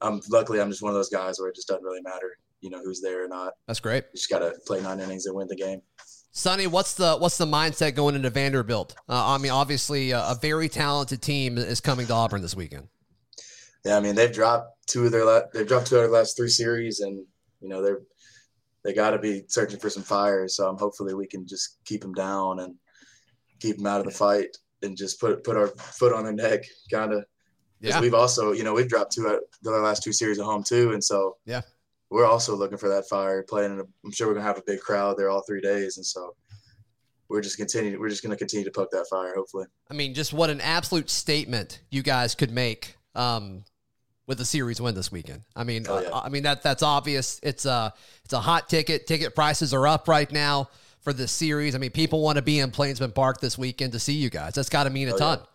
I'm 0.00 0.20
luckily 0.30 0.60
I'm 0.60 0.70
just 0.70 0.82
one 0.82 0.90
of 0.90 0.96
those 0.96 1.08
guys 1.10 1.38
where 1.38 1.48
it 1.48 1.54
just 1.54 1.68
doesn't 1.68 1.84
really 1.84 2.00
matter 2.02 2.38
you 2.60 2.70
know 2.70 2.80
who's 2.82 3.00
there 3.00 3.24
or 3.24 3.28
not. 3.28 3.54
That's 3.66 3.80
great. 3.80 4.04
You 4.12 4.16
just 4.18 4.30
gotta 4.30 4.54
play 4.66 4.80
nine 4.80 5.00
innings 5.00 5.26
and 5.26 5.34
win 5.34 5.46
the 5.48 5.56
game. 5.56 5.80
Sonny, 6.32 6.66
what's 6.66 6.94
the 6.94 7.16
what's 7.16 7.36
the 7.38 7.46
mindset 7.46 7.94
going 7.94 8.14
into 8.14 8.30
Vanderbilt? 8.30 8.94
Uh, 9.08 9.34
I 9.34 9.38
mean, 9.38 9.50
obviously, 9.52 10.12
uh, 10.14 10.32
a 10.32 10.34
very 10.34 10.68
talented 10.68 11.20
team 11.20 11.58
is 11.58 11.80
coming 11.80 12.06
to 12.06 12.12
Auburn 12.14 12.40
this 12.40 12.56
weekend. 12.56 12.88
Yeah, 13.84 13.96
I 13.96 14.00
mean 14.00 14.14
they've 14.14 14.32
dropped 14.32 14.86
two 14.86 15.04
of 15.04 15.12
their 15.12 15.24
la- 15.24 15.42
they've 15.52 15.66
dropped 15.68 15.88
two 15.88 15.96
of 15.96 16.02
their 16.02 16.10
last 16.10 16.36
three 16.36 16.48
series, 16.48 17.00
and 17.00 17.26
you 17.62 17.68
know 17.68 17.80
they're 17.82 18.00
they 18.84 18.92
got 18.92 19.10
to 19.10 19.18
be 19.18 19.44
searching 19.48 19.78
for 19.78 19.88
some 19.88 20.02
fire. 20.02 20.48
So 20.48 20.68
I'm 20.68 20.76
hopefully 20.76 21.14
we 21.14 21.26
can 21.26 21.46
just 21.46 21.78
keep 21.84 22.00
them 22.02 22.12
down 22.14 22.58
and 22.60 22.74
keep 23.60 23.76
them 23.76 23.86
out 23.86 24.00
of 24.00 24.06
the 24.06 24.10
fight 24.12 24.56
and 24.82 24.96
just 24.96 25.20
put 25.20 25.44
put 25.44 25.56
our 25.56 25.68
foot 25.68 26.12
on 26.12 26.24
their 26.24 26.32
neck, 26.32 26.64
kind 26.90 27.12
of. 27.12 27.24
Yeah. 27.80 28.00
we've 28.00 28.14
also, 28.14 28.52
you 28.52 28.62
know, 28.62 28.74
we've 28.74 28.88
dropped 28.88 29.12
two 29.12 29.26
out 29.28 29.40
the 29.62 29.70
last 29.72 30.04
two 30.04 30.12
series 30.12 30.38
at 30.38 30.44
home 30.44 30.62
too, 30.62 30.92
and 30.92 31.02
so 31.02 31.36
Yeah. 31.46 31.62
we're 32.10 32.26
also 32.26 32.54
looking 32.54 32.78
for 32.78 32.88
that 32.88 33.08
fire. 33.08 33.42
Playing, 33.42 33.72
in 33.72 33.80
a, 33.80 33.84
I'm 34.04 34.12
sure 34.12 34.28
we're 34.28 34.34
gonna 34.34 34.46
have 34.46 34.58
a 34.58 34.62
big 34.64 34.80
crowd 34.80 35.16
there 35.18 35.30
all 35.30 35.42
three 35.42 35.60
days, 35.60 35.96
and 35.96 36.06
so 36.06 36.36
we're 37.28 37.40
just 37.40 37.56
continue. 37.56 37.98
We're 37.98 38.08
just 38.08 38.22
gonna 38.22 38.36
continue 38.36 38.64
to 38.64 38.70
poke 38.70 38.90
that 38.92 39.06
fire, 39.10 39.34
hopefully. 39.34 39.66
I 39.90 39.94
mean, 39.94 40.14
just 40.14 40.32
what 40.32 40.48
an 40.50 40.60
absolute 40.60 41.10
statement 41.10 41.80
you 41.90 42.02
guys 42.02 42.36
could 42.36 42.52
make 42.52 42.96
um, 43.16 43.64
with 44.26 44.40
a 44.40 44.44
series 44.44 44.80
win 44.80 44.94
this 44.94 45.10
weekend. 45.10 45.42
I 45.56 45.64
mean, 45.64 45.84
Oh, 45.88 46.00
yeah. 46.00 46.08
uh, 46.08 46.20
I 46.24 46.28
mean 46.28 46.42
that 46.44 46.62
that's 46.62 46.82
obvious. 46.82 47.40
It's 47.42 47.64
a 47.66 47.92
it's 48.24 48.32
a 48.32 48.40
hot 48.40 48.68
ticket. 48.68 49.06
Ticket 49.06 49.34
prices 49.34 49.74
are 49.74 49.86
up 49.86 50.08
right 50.08 50.30
now 50.30 50.68
for 51.00 51.12
this 51.12 51.32
series. 51.32 51.74
I 51.74 51.78
mean, 51.78 51.90
people 51.90 52.22
want 52.22 52.36
to 52.36 52.42
be 52.42 52.60
in 52.60 52.70
Plainsman 52.70 53.12
Park 53.12 53.40
this 53.40 53.58
weekend 53.58 53.92
to 53.92 53.98
see 53.98 54.12
you 54.14 54.30
guys. 54.30 54.54
That's 54.54 54.68
got 54.68 54.84
to 54.84 54.90
mean 54.90 55.08
a 55.08 55.14
Oh, 55.14 55.18
ton. 55.18 55.38
yeah. 55.40 55.46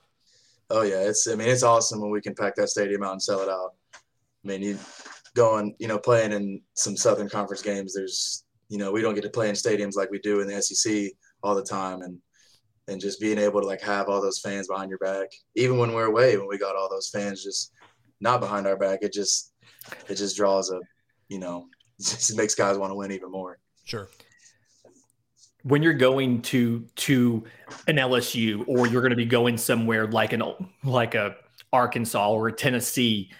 Oh 0.69 0.82
yeah, 0.82 0.99
it's 1.01 1.25
I 1.27 1.36
mean 1.36 1.47
it's 1.47 1.63
awesome 1.63 2.01
when 2.01 2.12
we 2.12 2.19
can 2.21 2.36
pack 2.36 2.56
that 2.56 2.67
stadium 2.69 3.01
out 3.03 3.13
and 3.13 3.23
sell 3.23 3.39
it 3.41 3.47
out. 3.49 3.73
I 3.95 4.47
mean 4.47 4.62
you 4.62 4.77
going 5.34 5.75
you 5.80 5.88
know 5.88 5.97
playing 5.97 6.34
in 6.34 6.62
some 6.73 6.97
Southern 6.97 7.30
Conference 7.30 7.62
games. 7.62 7.93
There's 7.93 8.43
you 8.67 8.77
know 8.77 8.91
we 8.91 9.01
don't 9.01 9.15
get 9.15 9.23
to 9.23 9.30
play 9.30 9.47
in 9.47 9.56
stadiums 9.56 9.95
like 9.95 10.12
we 10.12 10.19
do 10.19 10.41
in 10.41 10.47
the 10.47 10.62
SEC 10.62 11.12
all 11.41 11.56
the 11.56 11.63
time, 11.63 12.01
and 12.01 12.17
and 12.89 12.99
just 12.99 13.21
being 13.21 13.38
able 13.38 13.62
to 13.62 13.67
like 13.67 13.82
have 13.82 14.10
all 14.10 14.21
those 14.21 14.39
fans 14.39 14.67
behind 14.67 14.89
your 14.89 14.99
back, 14.99 15.27
even 15.56 15.77
when 15.77 15.93
we're 15.93 16.08
away, 16.08 16.36
when 16.38 16.47
we 16.47 16.58
got 16.58 16.75
all 16.75 16.89
those 16.89 17.10
fans 17.10 17.41
just 17.43 17.71
not 18.19 18.39
behind 18.39 18.67
our 18.67 18.77
back, 18.77 18.99
it 19.01 19.13
just 19.13 19.53
it 20.08 20.15
just 20.15 20.36
draws 20.36 20.71
a 20.71 20.80
you 21.30 21.39
know 21.39 21.67
just 21.99 22.36
makes 22.38 22.56
guys 22.56 22.77
want 22.77 22.91
to 22.91 22.95
win 22.95 23.12
even 23.12 23.32
more. 23.32 23.60
Sure. 23.84 24.10
when 25.63 25.82
you're 25.82 25.93
going 25.93 26.41
to 26.41 26.86
to 26.95 27.43
an 27.88 27.95
LSU 27.95 28.65
or 28.67 28.88
you're 28.88 29.01
going 29.01 29.12
to 29.12 29.15
be 29.17 29.25
going 29.25 29.58
somewhere 29.58 30.08
like 30.08 30.34
an 30.34 30.43
like 30.84 31.15
a 31.15 31.36
Arkansas 31.73 32.32
or 32.32 32.47
a 32.47 32.53
Tennessee, 32.53 33.32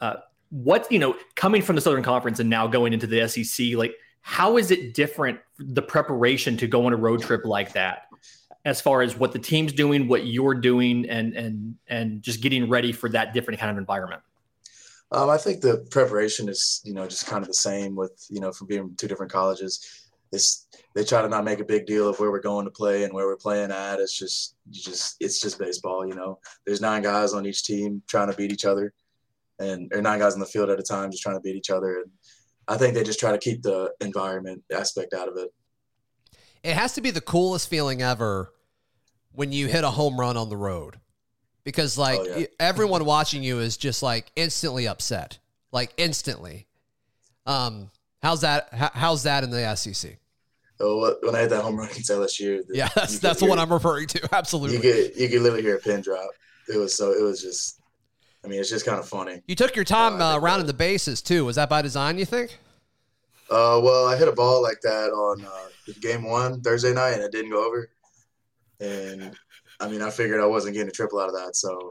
uh, 0.00 0.16
what 0.50 0.90
you 0.90 0.98
know 0.98 1.16
coming 1.34 1.62
from 1.62 1.76
the 1.76 1.82
Southern 1.82 2.02
Conference 2.02 2.40
and 2.40 2.48
now 2.50 2.66
going 2.66 2.92
into 2.92 3.06
the 3.06 3.26
SEC, 3.28 3.74
like 3.76 3.94
how 4.20 4.56
is 4.56 4.70
it 4.70 4.94
different 4.94 5.38
the 5.58 5.82
preparation 5.82 6.56
to 6.56 6.66
go 6.66 6.86
on 6.86 6.92
a 6.92 6.96
road 6.96 7.22
trip 7.22 7.44
like 7.44 7.72
that? 7.74 8.06
As 8.64 8.80
far 8.80 9.02
as 9.02 9.16
what 9.16 9.32
the 9.32 9.38
team's 9.38 9.72
doing, 9.72 10.08
what 10.08 10.26
you're 10.26 10.54
doing, 10.54 11.08
and 11.08 11.34
and 11.34 11.74
and 11.86 12.22
just 12.22 12.40
getting 12.40 12.68
ready 12.68 12.92
for 12.92 13.08
that 13.10 13.34
different 13.34 13.60
kind 13.60 13.70
of 13.70 13.76
environment. 13.76 14.22
Um, 15.12 15.30
I 15.30 15.36
think 15.36 15.60
the 15.60 15.86
preparation 15.90 16.48
is, 16.48 16.80
you 16.82 16.94
know, 16.94 17.06
just 17.06 17.26
kind 17.26 17.42
of 17.42 17.48
the 17.48 17.54
same 17.54 17.94
with, 17.94 18.26
you 18.30 18.40
know, 18.40 18.50
from 18.50 18.66
being 18.66 18.94
two 18.96 19.06
different 19.06 19.30
colleges. 19.30 20.08
It's 20.32 20.66
they 20.94 21.04
try 21.04 21.22
to 21.22 21.28
not 21.28 21.44
make 21.44 21.60
a 21.60 21.64
big 21.64 21.86
deal 21.86 22.08
of 22.08 22.18
where 22.18 22.30
we're 22.30 22.40
going 22.40 22.64
to 22.64 22.70
play 22.70 23.04
and 23.04 23.12
where 23.12 23.26
we're 23.26 23.36
playing 23.36 23.70
at. 23.70 24.00
It's 24.00 24.18
just, 24.18 24.56
you 24.70 24.82
just, 24.82 25.16
it's 25.20 25.40
just 25.40 25.58
baseball. 25.58 26.06
You 26.06 26.14
know, 26.14 26.38
there's 26.64 26.80
nine 26.80 27.02
guys 27.02 27.34
on 27.34 27.46
each 27.46 27.64
team 27.64 28.02
trying 28.08 28.30
to 28.30 28.36
beat 28.36 28.50
each 28.50 28.64
other, 28.64 28.94
and 29.58 29.92
or 29.94 30.00
nine 30.00 30.18
guys 30.18 30.34
on 30.34 30.40
the 30.40 30.46
field 30.46 30.70
at 30.70 30.80
a 30.80 30.82
time 30.82 31.10
just 31.10 31.22
trying 31.22 31.36
to 31.36 31.40
beat 31.40 31.54
each 31.54 31.70
other. 31.70 32.00
And 32.00 32.10
I 32.66 32.78
think 32.78 32.94
they 32.94 33.04
just 33.04 33.20
try 33.20 33.30
to 33.30 33.38
keep 33.38 33.62
the 33.62 33.92
environment 34.00 34.64
aspect 34.72 35.12
out 35.12 35.28
of 35.28 35.36
it. 35.36 35.52
It 36.64 36.74
has 36.74 36.94
to 36.94 37.02
be 37.02 37.10
the 37.10 37.20
coolest 37.20 37.68
feeling 37.68 38.00
ever 38.00 38.53
when 39.34 39.52
you 39.52 39.66
hit 39.66 39.84
a 39.84 39.90
home 39.90 40.18
run 40.18 40.36
on 40.36 40.48
the 40.48 40.56
road. 40.56 40.98
Because 41.64 41.96
like 41.98 42.20
Oh, 42.20 42.36
yeah. 42.36 42.46
everyone 42.60 43.04
watching 43.04 43.42
you 43.42 43.58
is 43.60 43.76
just 43.76 44.02
like 44.02 44.30
instantly 44.36 44.86
upset. 44.86 45.38
Like 45.72 45.92
instantly. 45.96 46.66
Um 47.46 47.90
how's 48.22 48.40
that 48.42 48.68
how, 48.72 48.90
how's 48.94 49.22
that 49.24 49.44
in 49.44 49.50
the 49.50 49.74
SEC? 49.76 50.18
What- 50.78 51.24
when 51.24 51.34
I 51.34 51.40
hit 51.40 51.50
that 51.50 51.62
home 51.62 51.76
run 51.76 51.88
against 51.88 52.10
LSU, 52.10 52.66
the- 52.66 52.76
Yeah, 52.76 52.88
that's 52.94 53.18
that's 53.18 53.40
the 53.40 53.46
one 53.46 53.58
I'm 53.58 53.72
referring 53.72 54.06
to. 54.08 54.28
Absolutely. 54.34 54.76
You 54.76 54.82
could 54.82 55.16
you 55.20 55.28
could 55.28 55.40
literally 55.42 55.62
hear 55.62 55.76
a 55.76 55.80
pin 55.80 56.00
drop. 56.02 56.30
It 56.68 56.76
was 56.78 56.96
so 56.96 57.12
it 57.12 57.22
was 57.22 57.40
just. 57.42 57.80
I 58.42 58.46
mean, 58.46 58.60
it's 58.60 58.68
just 58.68 58.84
kind 58.84 58.98
of 58.98 59.08
funny. 59.08 59.40
You 59.46 59.54
took 59.54 59.74
your 59.74 59.86
time 59.86 60.20
Uh, 60.20 60.34
uh, 60.34 60.38
rounding 60.38 60.66
the 60.66 60.74
bases 60.74 61.22
too. 61.22 61.46
Was 61.46 61.56
that 61.56 61.70
by 61.70 61.80
design? 61.80 62.18
You 62.18 62.26
think? 62.26 62.58
Uh, 63.50 63.80
well, 63.82 64.06
I 64.06 64.16
hit 64.18 64.28
a 64.28 64.32
ball 64.32 64.62
like 64.62 64.82
that 64.82 65.10
on 65.12 65.42
uh, 65.46 65.92
game 66.02 66.24
one 66.24 66.60
Thursday 66.60 66.92
night, 66.92 67.12
and 67.14 67.22
it 67.22 67.32
didn't 67.32 67.50
go 67.50 67.66
over. 67.66 67.88
And 68.80 69.34
I 69.80 69.88
mean, 69.88 70.02
I 70.02 70.10
figured 70.10 70.40
I 70.40 70.46
wasn't 70.46 70.74
getting 70.74 70.88
a 70.88 70.92
triple 70.92 71.20
out 71.20 71.28
of 71.28 71.34
that, 71.34 71.56
so 71.56 71.90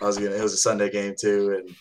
I 0.00 0.04
was 0.06 0.18
gonna. 0.18 0.30
It 0.30 0.42
was 0.42 0.54
a 0.54 0.58
Sunday 0.58 0.90
game 0.90 1.14
too, 1.18 1.56
and 1.58 1.76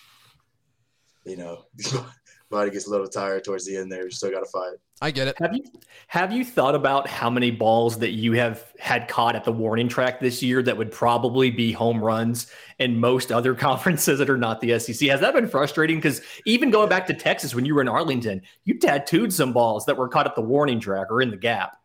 you 1.26 1.38
know, 1.38 1.66
body 2.50 2.72
gets 2.72 2.88
a 2.88 2.90
little 2.90 3.08
tired 3.08 3.44
towards 3.44 3.66
the 3.66 3.78
end 3.78 3.92
there. 3.92 4.04
You 4.04 4.12
still 4.12 4.32
got 4.32 4.40
to 4.40 4.50
fight. 4.52 4.76
I 5.02 5.12
get 5.12 5.28
it. 5.28 5.38
Have 5.40 5.56
you 5.56 5.64
have 6.08 6.32
you 6.34 6.44
thought 6.44 6.76
about 6.76 7.08
how 7.08 7.30
many 7.30 7.52
balls 7.52 8.00
that 8.00 8.12
you 8.12 8.34
have 8.34 8.74
had 8.80 9.08
caught 9.08 9.36
at 9.36 9.46
the 9.46 9.52
warning 9.52 9.88
track 9.88 10.20
this 10.20 10.44
year 10.44 10.62
that 10.64 10.76
would 10.76 10.92
probably 10.92 11.52
be 11.52 11.72
home 11.72 12.04
runs 12.04 12.48
in 12.80 13.00
most 13.00 13.32
other 13.32 13.56
conferences 13.56 14.20
that 14.20 14.30
are 14.30 14.38
not 14.38 14.60
the 14.60 14.78
SEC? 14.80 15.08
Has 15.10 15.22
that 15.22 15.34
been 15.34 15.48
frustrating? 15.48 15.98
Because 15.98 16.22
even 16.46 16.70
going 16.70 16.90
back 16.90 17.08
to 17.08 17.14
Texas 17.14 17.56
when 17.56 17.66
you 17.66 17.76
were 17.76 17.82
in 17.82 17.88
Arlington, 17.88 18.42
you 18.66 18.78
tattooed 18.78 19.32
some 19.32 19.54
balls 19.54 19.86
that 19.86 19.96
were 19.96 20.10
caught 20.10 20.26
at 20.26 20.36
the 20.36 20.42
warning 20.42 20.80
track 20.80 21.08
or 21.10 21.22
in 21.22 21.30
the 21.30 21.38
gap. 21.38 21.79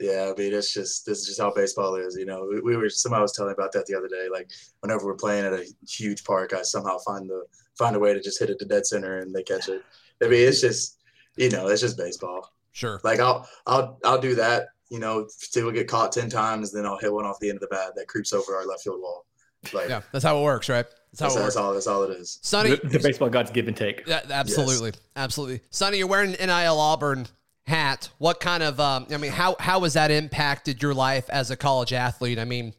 Yeah, 0.00 0.32
I 0.34 0.40
mean, 0.40 0.54
it's 0.54 0.72
just 0.72 1.04
this 1.04 1.18
is 1.18 1.26
just 1.26 1.40
how 1.40 1.52
baseball 1.52 1.94
is. 1.96 2.16
You 2.16 2.24
know, 2.24 2.48
we, 2.50 2.60
we 2.62 2.76
were 2.76 2.88
somebody 2.88 3.20
was 3.20 3.32
telling 3.32 3.52
about 3.52 3.70
that 3.72 3.84
the 3.84 3.94
other 3.94 4.08
day. 4.08 4.28
Like 4.32 4.50
whenever 4.80 5.04
we're 5.04 5.14
playing 5.14 5.44
at 5.44 5.52
a 5.52 5.66
huge 5.86 6.24
park, 6.24 6.54
I 6.54 6.62
somehow 6.62 6.98
find 6.98 7.28
the 7.28 7.44
find 7.76 7.94
a 7.94 7.98
way 7.98 8.14
to 8.14 8.20
just 8.20 8.38
hit 8.38 8.48
it 8.48 8.58
to 8.60 8.64
dead 8.64 8.86
center 8.86 9.18
and 9.18 9.34
they 9.34 9.42
catch 9.42 9.68
it. 9.68 9.82
I 10.22 10.28
mean, 10.28 10.48
it's 10.48 10.62
just 10.62 10.98
you 11.36 11.50
know, 11.50 11.68
it's 11.68 11.82
just 11.82 11.98
baseball. 11.98 12.50
Sure. 12.72 12.98
Like 13.04 13.20
I'll 13.20 13.46
I'll 13.66 13.98
I'll 14.04 14.20
do 14.20 14.34
that. 14.36 14.68
You 14.88 15.00
know, 15.00 15.28
till 15.52 15.66
we 15.66 15.72
get 15.74 15.86
caught 15.86 16.12
ten 16.12 16.30
times, 16.30 16.72
then 16.72 16.86
I'll 16.86 16.98
hit 16.98 17.12
one 17.12 17.26
off 17.26 17.38
the 17.38 17.50
end 17.50 17.56
of 17.56 17.60
the 17.60 17.68
bat 17.68 17.92
that 17.96 18.08
creeps 18.08 18.32
over 18.32 18.56
our 18.56 18.66
left 18.66 18.82
field 18.82 19.00
wall. 19.00 19.26
Like 19.74 19.90
Yeah, 19.90 20.00
that's 20.12 20.24
how 20.24 20.38
it 20.38 20.42
works, 20.42 20.68
right? 20.70 20.86
That's 21.12 21.20
how 21.20 21.26
that's, 21.26 21.34
it 21.34 21.38
that's 21.38 21.44
works. 21.44 21.56
all. 21.56 21.74
That's 21.74 21.86
all 21.86 22.02
it 22.04 22.10
is. 22.18 22.38
Sonny, 22.42 22.70
The, 22.70 22.88
the 22.88 22.98
baseball 23.00 23.28
gods 23.28 23.50
give 23.50 23.68
and 23.68 23.76
take. 23.76 24.06
Yeah, 24.06 24.22
absolutely, 24.30 24.92
absolutely. 25.14 25.60
Sonny, 25.70 25.98
you're 25.98 26.06
wearing 26.06 26.30
NIL 26.32 26.80
Auburn 26.80 27.26
hat. 27.70 28.10
What 28.18 28.40
kind 28.40 28.62
of? 28.62 28.78
Um, 28.78 29.06
I 29.10 29.16
mean, 29.16 29.32
how 29.32 29.56
how 29.58 29.80
has 29.80 29.94
that 29.94 30.10
impacted 30.10 30.82
your 30.82 30.92
life 30.92 31.28
as 31.30 31.50
a 31.50 31.56
college 31.56 31.92
athlete? 31.92 32.38
I 32.38 32.44
mean, 32.44 32.74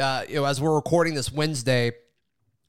uh, 0.00 0.24
you 0.28 0.36
know, 0.36 0.44
as 0.44 0.60
we're 0.60 0.74
recording 0.74 1.14
this 1.14 1.32
Wednesday, 1.32 1.92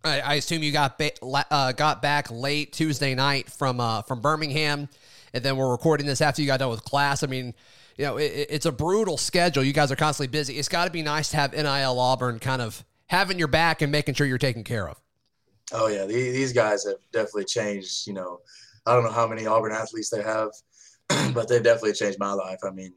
I, 0.03 0.21
I 0.21 0.33
assume 0.35 0.63
you 0.63 0.71
got 0.71 0.97
ba- 0.97 1.11
uh, 1.51 1.71
got 1.73 2.01
back 2.01 2.31
late 2.31 2.73
Tuesday 2.73 3.13
night 3.13 3.51
from 3.51 3.79
uh, 3.79 4.01
from 4.01 4.21
Birmingham, 4.21 4.89
and 5.33 5.43
then 5.43 5.57
we're 5.57 5.69
recording 5.71 6.07
this 6.07 6.21
after 6.21 6.41
you 6.41 6.47
got 6.47 6.59
done 6.59 6.69
with 6.71 6.83
class. 6.83 7.21
I 7.23 7.27
mean. 7.27 7.53
You 7.97 8.03
know, 8.03 8.17
it, 8.17 8.25
it- 8.25 8.47
it's 8.51 8.65
a 8.65 8.73
brutal 8.73 9.17
schedule. 9.17 9.63
You 9.63 9.71
guys 9.71 9.89
are 9.89 9.95
constantly 9.95 10.29
busy. 10.29 10.55
It's 10.57 10.67
got 10.67 10.83
to 10.83 10.91
be 10.91 11.01
nice 11.01 11.29
to 11.29 11.37
have 11.37 11.53
NIL 11.53 11.97
Auburn 11.97 12.39
kind 12.39 12.61
of 12.61 12.83
having 13.07 13.39
your 13.39 13.47
back 13.47 13.81
and 13.81 13.89
making 13.89 14.15
sure 14.15 14.27
you're 14.27 14.37
taken 14.37 14.65
care 14.65 14.89
of. 14.89 14.99
Oh 15.71 15.87
yeah, 15.87 16.05
these 16.05 16.51
guys 16.51 16.83
have 16.83 16.97
definitely 17.13 17.45
changed. 17.45 18.05
You 18.05 18.11
know, 18.15 18.41
I 18.85 18.93
don't 18.93 19.05
know 19.05 19.11
how 19.13 19.25
many 19.25 19.45
Auburn 19.45 19.71
athletes 19.71 20.09
they 20.09 20.21
have, 20.21 20.49
but 21.33 21.47
they've 21.47 21.63
definitely 21.63 21.93
changed 21.93 22.19
my 22.19 22.33
life. 22.33 22.59
I 22.63 22.71
mean, 22.71 22.93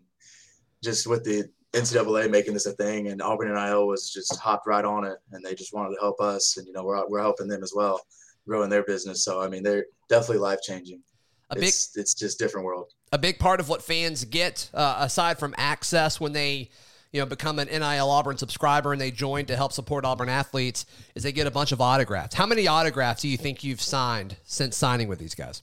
just 0.82 1.06
with 1.06 1.24
the 1.24 1.44
NCAA 1.74 2.30
making 2.30 2.54
this 2.54 2.66
a 2.66 2.72
thing, 2.72 3.08
and 3.08 3.20
Auburn 3.20 3.52
NIL 3.52 3.86
was 3.86 4.12
just 4.12 4.38
hopped 4.38 4.66
right 4.66 4.84
on 4.84 5.04
it, 5.04 5.18
and 5.32 5.44
they 5.44 5.54
just 5.54 5.74
wanted 5.74 5.94
to 5.94 6.00
help 6.00 6.20
us, 6.20 6.56
and 6.56 6.66
you 6.66 6.72
know, 6.72 6.84
we're 6.84 7.06
we're 7.08 7.20
helping 7.20 7.48
them 7.48 7.62
as 7.62 7.72
well, 7.74 8.00
growing 8.46 8.70
their 8.70 8.84
business. 8.84 9.24
So 9.24 9.42
I 9.42 9.48
mean, 9.48 9.62
they're 9.62 9.86
definitely 10.08 10.38
life 10.38 10.60
changing. 10.62 11.02
A 11.50 11.54
big 11.54 11.64
It's 11.64 11.96
it's 11.96 12.14
just 12.14 12.38
different 12.38 12.66
world. 12.66 12.92
a 13.12 13.18
big 13.18 13.38
part 13.38 13.60
of 13.60 13.68
what 13.68 13.82
fans 13.82 14.24
get 14.24 14.70
uh, 14.74 14.96
aside 15.00 15.38
from 15.38 15.54
access 15.56 16.20
when 16.20 16.32
they 16.32 16.68
you 17.10 17.20
know 17.20 17.26
become 17.26 17.58
an 17.58 17.68
NIL 17.68 18.10
Auburn 18.10 18.36
subscriber 18.36 18.92
and 18.92 19.00
they 19.00 19.10
join 19.10 19.46
to 19.46 19.56
help 19.56 19.72
support 19.72 20.04
Auburn 20.04 20.28
athletes 20.28 20.84
is 21.14 21.22
they 21.22 21.32
get 21.32 21.46
a 21.46 21.50
bunch 21.50 21.72
of 21.72 21.80
autographs. 21.80 22.34
How 22.34 22.44
many 22.46 22.66
autographs 22.66 23.22
do 23.22 23.28
you 23.28 23.38
think 23.38 23.64
you've 23.64 23.80
signed 23.80 24.36
since 24.44 24.76
signing 24.76 25.08
with 25.08 25.18
these 25.18 25.34
guys? 25.34 25.62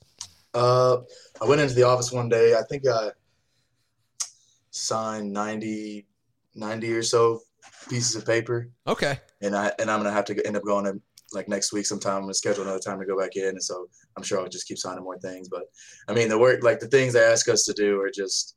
Uh, 0.56 1.02
I 1.42 1.46
went 1.46 1.62
into 1.62 1.76
the 1.76 1.84
office 1.84 2.12
one 2.12 2.30
day. 2.30 2.56
I 2.56 2.64
think 2.64 2.88
I 2.88 3.10
signed 4.72 5.32
90, 5.32 6.08
90 6.56 6.94
or 6.94 7.04
so 7.04 7.42
pieces 7.90 8.16
of 8.16 8.26
paper. 8.26 8.70
Okay. 8.88 9.20
and 9.42 9.56
I 9.56 9.72
and 9.80 9.92
I'm 9.92 10.00
gonna 10.00 10.12
have 10.12 10.26
to 10.26 10.48
end 10.48 10.58
up 10.58 10.64
going 10.64 10.86
in 10.88 11.02
like 11.34 11.48
next 11.50 11.74
week 11.74 11.86
sometime. 11.86 12.16
I'm 12.16 12.22
gonna 12.22 12.34
schedule 12.34 12.64
another 12.64 12.80
time 12.80 13.00
to 13.00 13.06
go 13.06 13.20
back 13.20 13.36
in, 13.36 13.50
and 13.50 13.64
so 13.64 13.88
I'm 14.16 14.24
sure 14.24 14.40
I'll 14.40 14.48
just 14.48 14.68
keep 14.68 14.78
signing 14.78 15.04
more 15.04 15.18
things. 15.20 15.50
But 15.50 15.64
I 16.08 16.14
mean, 16.14 16.30
the 16.30 16.38
work 16.38 16.64
like 16.64 16.80
the 16.80 16.88
things 16.88 17.14
they 17.14 17.24
ask 17.24 17.50
us 17.50 17.66
to 17.66 17.74
do 17.74 18.00
are 18.02 18.10
just 18.10 18.55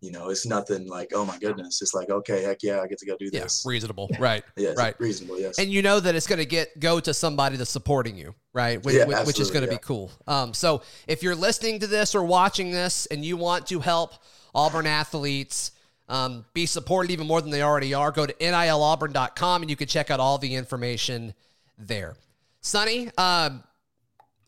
you 0.00 0.10
know, 0.10 0.28
it's 0.30 0.46
nothing 0.46 0.88
like, 0.88 1.10
oh 1.14 1.24
my 1.24 1.38
goodness. 1.38 1.82
It's 1.82 1.92
like, 1.92 2.08
okay, 2.08 2.42
heck 2.42 2.62
yeah, 2.62 2.80
I 2.80 2.86
get 2.86 2.98
to 2.98 3.06
go 3.06 3.16
do 3.18 3.28
Yeah, 3.32 3.42
this. 3.42 3.64
reasonable. 3.66 4.08
Right. 4.18 4.42
Yes, 4.56 4.76
right. 4.76 4.94
reasonable. 4.98 5.38
Yes. 5.38 5.58
and 5.58 5.70
you 5.70 5.82
know 5.82 6.00
that 6.00 6.14
it's 6.14 6.26
going 6.26 6.38
to 6.38 6.46
get 6.46 6.78
go 6.80 7.00
to 7.00 7.12
somebody 7.12 7.56
that's 7.56 7.70
supporting 7.70 8.16
you, 8.16 8.34
right? 8.52 8.82
Which, 8.82 8.94
Yeah, 8.94 9.04
which- 9.04 9.26
which 9.26 9.40
is 9.40 9.50
going 9.50 9.64
to 9.66 9.70
yeah. 9.70 9.76
be 9.78 9.82
cool. 9.84 10.10
Um, 10.26 10.54
so 10.54 10.82
if 11.06 11.22
you're 11.22 11.34
listening 11.34 11.80
to 11.80 11.86
this 11.86 12.14
or 12.14 12.24
watching 12.24 12.70
this 12.70 13.06
and 13.06 13.24
you 13.24 13.36
want 13.36 13.66
to 13.68 13.80
help 13.80 14.14
Auburn 14.54 14.86
athletes 14.86 15.72
um, 16.08 16.44
be 16.54 16.66
supported 16.66 17.12
even 17.12 17.26
more 17.26 17.40
than 17.40 17.50
they 17.50 17.62
already 17.62 17.94
are, 17.94 18.10
go 18.10 18.26
to 18.26 18.32
nilauburn.com 18.34 19.62
and 19.62 19.70
you 19.70 19.76
can 19.76 19.86
check 19.86 20.10
out 20.10 20.18
all 20.18 20.38
the 20.38 20.54
information 20.54 21.34
there. 21.78 22.14
Sonny, 22.62 23.06
um, 23.16 23.62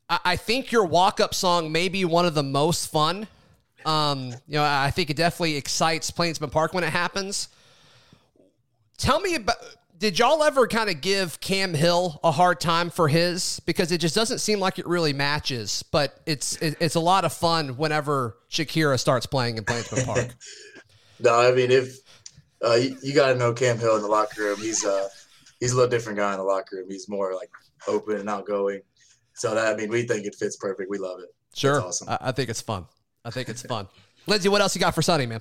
I, 0.08 0.18
I 0.24 0.36
think 0.36 0.72
your 0.72 0.84
walk 0.84 1.20
up 1.20 1.34
song 1.34 1.70
may 1.70 1.88
be 1.88 2.04
one 2.04 2.26
of 2.26 2.34
the 2.34 2.42
most 2.42 2.90
fun. 2.90 3.28
Um, 3.86 4.28
you 4.46 4.54
know, 4.54 4.64
I 4.64 4.90
think 4.90 5.10
it 5.10 5.16
definitely 5.16 5.56
excites 5.56 6.10
Plainsman 6.10 6.50
Park 6.50 6.74
when 6.74 6.84
it 6.84 6.90
happens. 6.90 7.48
Tell 8.98 9.20
me 9.20 9.34
about. 9.36 9.56
Did 9.98 10.18
y'all 10.18 10.42
ever 10.42 10.66
kind 10.66 10.90
of 10.90 11.00
give 11.00 11.40
Cam 11.40 11.74
Hill 11.74 12.18
a 12.24 12.32
hard 12.32 12.60
time 12.60 12.90
for 12.90 13.06
his 13.06 13.60
because 13.60 13.92
it 13.92 13.98
just 13.98 14.16
doesn't 14.16 14.40
seem 14.40 14.58
like 14.58 14.80
it 14.80 14.86
really 14.88 15.12
matches, 15.12 15.84
but 15.92 16.20
it's 16.26 16.56
it, 16.56 16.76
it's 16.80 16.96
a 16.96 17.00
lot 17.00 17.24
of 17.24 17.32
fun 17.32 17.76
whenever 17.76 18.36
Shakira 18.50 18.98
starts 18.98 19.26
playing 19.26 19.58
in 19.58 19.64
Plainsman 19.64 20.04
Park. 20.06 20.34
No, 21.20 21.38
I 21.38 21.52
mean 21.52 21.70
if 21.70 21.98
uh, 22.64 22.74
you, 22.74 22.96
you 23.00 23.14
got 23.14 23.32
to 23.32 23.38
know 23.38 23.52
Cam 23.52 23.78
Hill 23.78 23.94
in 23.94 24.02
the 24.02 24.08
locker 24.08 24.42
room. 24.42 24.58
He's 24.58 24.84
uh 24.84 25.08
he's 25.60 25.70
a 25.70 25.76
little 25.76 25.90
different 25.90 26.18
guy 26.18 26.32
in 26.32 26.38
the 26.38 26.44
locker 26.44 26.76
room. 26.76 26.86
He's 26.88 27.08
more 27.08 27.34
like 27.34 27.50
open 27.86 28.16
and 28.16 28.28
outgoing. 28.28 28.82
So 29.34 29.54
that 29.54 29.72
I 29.72 29.76
mean, 29.76 29.88
we 29.88 30.02
think 30.02 30.26
it 30.26 30.34
fits 30.34 30.56
perfect. 30.56 30.90
We 30.90 30.98
love 30.98 31.20
it. 31.20 31.28
Sure, 31.54 31.74
That's 31.74 32.02
awesome. 32.02 32.08
I, 32.08 32.18
I 32.20 32.32
think 32.32 32.50
it's 32.50 32.60
fun. 32.60 32.86
I 33.24 33.30
think 33.30 33.48
it's 33.48 33.62
fun. 33.62 33.88
Lindsay, 34.26 34.48
what 34.48 34.60
else 34.60 34.74
you 34.74 34.80
got 34.80 34.94
for 34.94 35.02
Sonny, 35.02 35.26
man? 35.26 35.40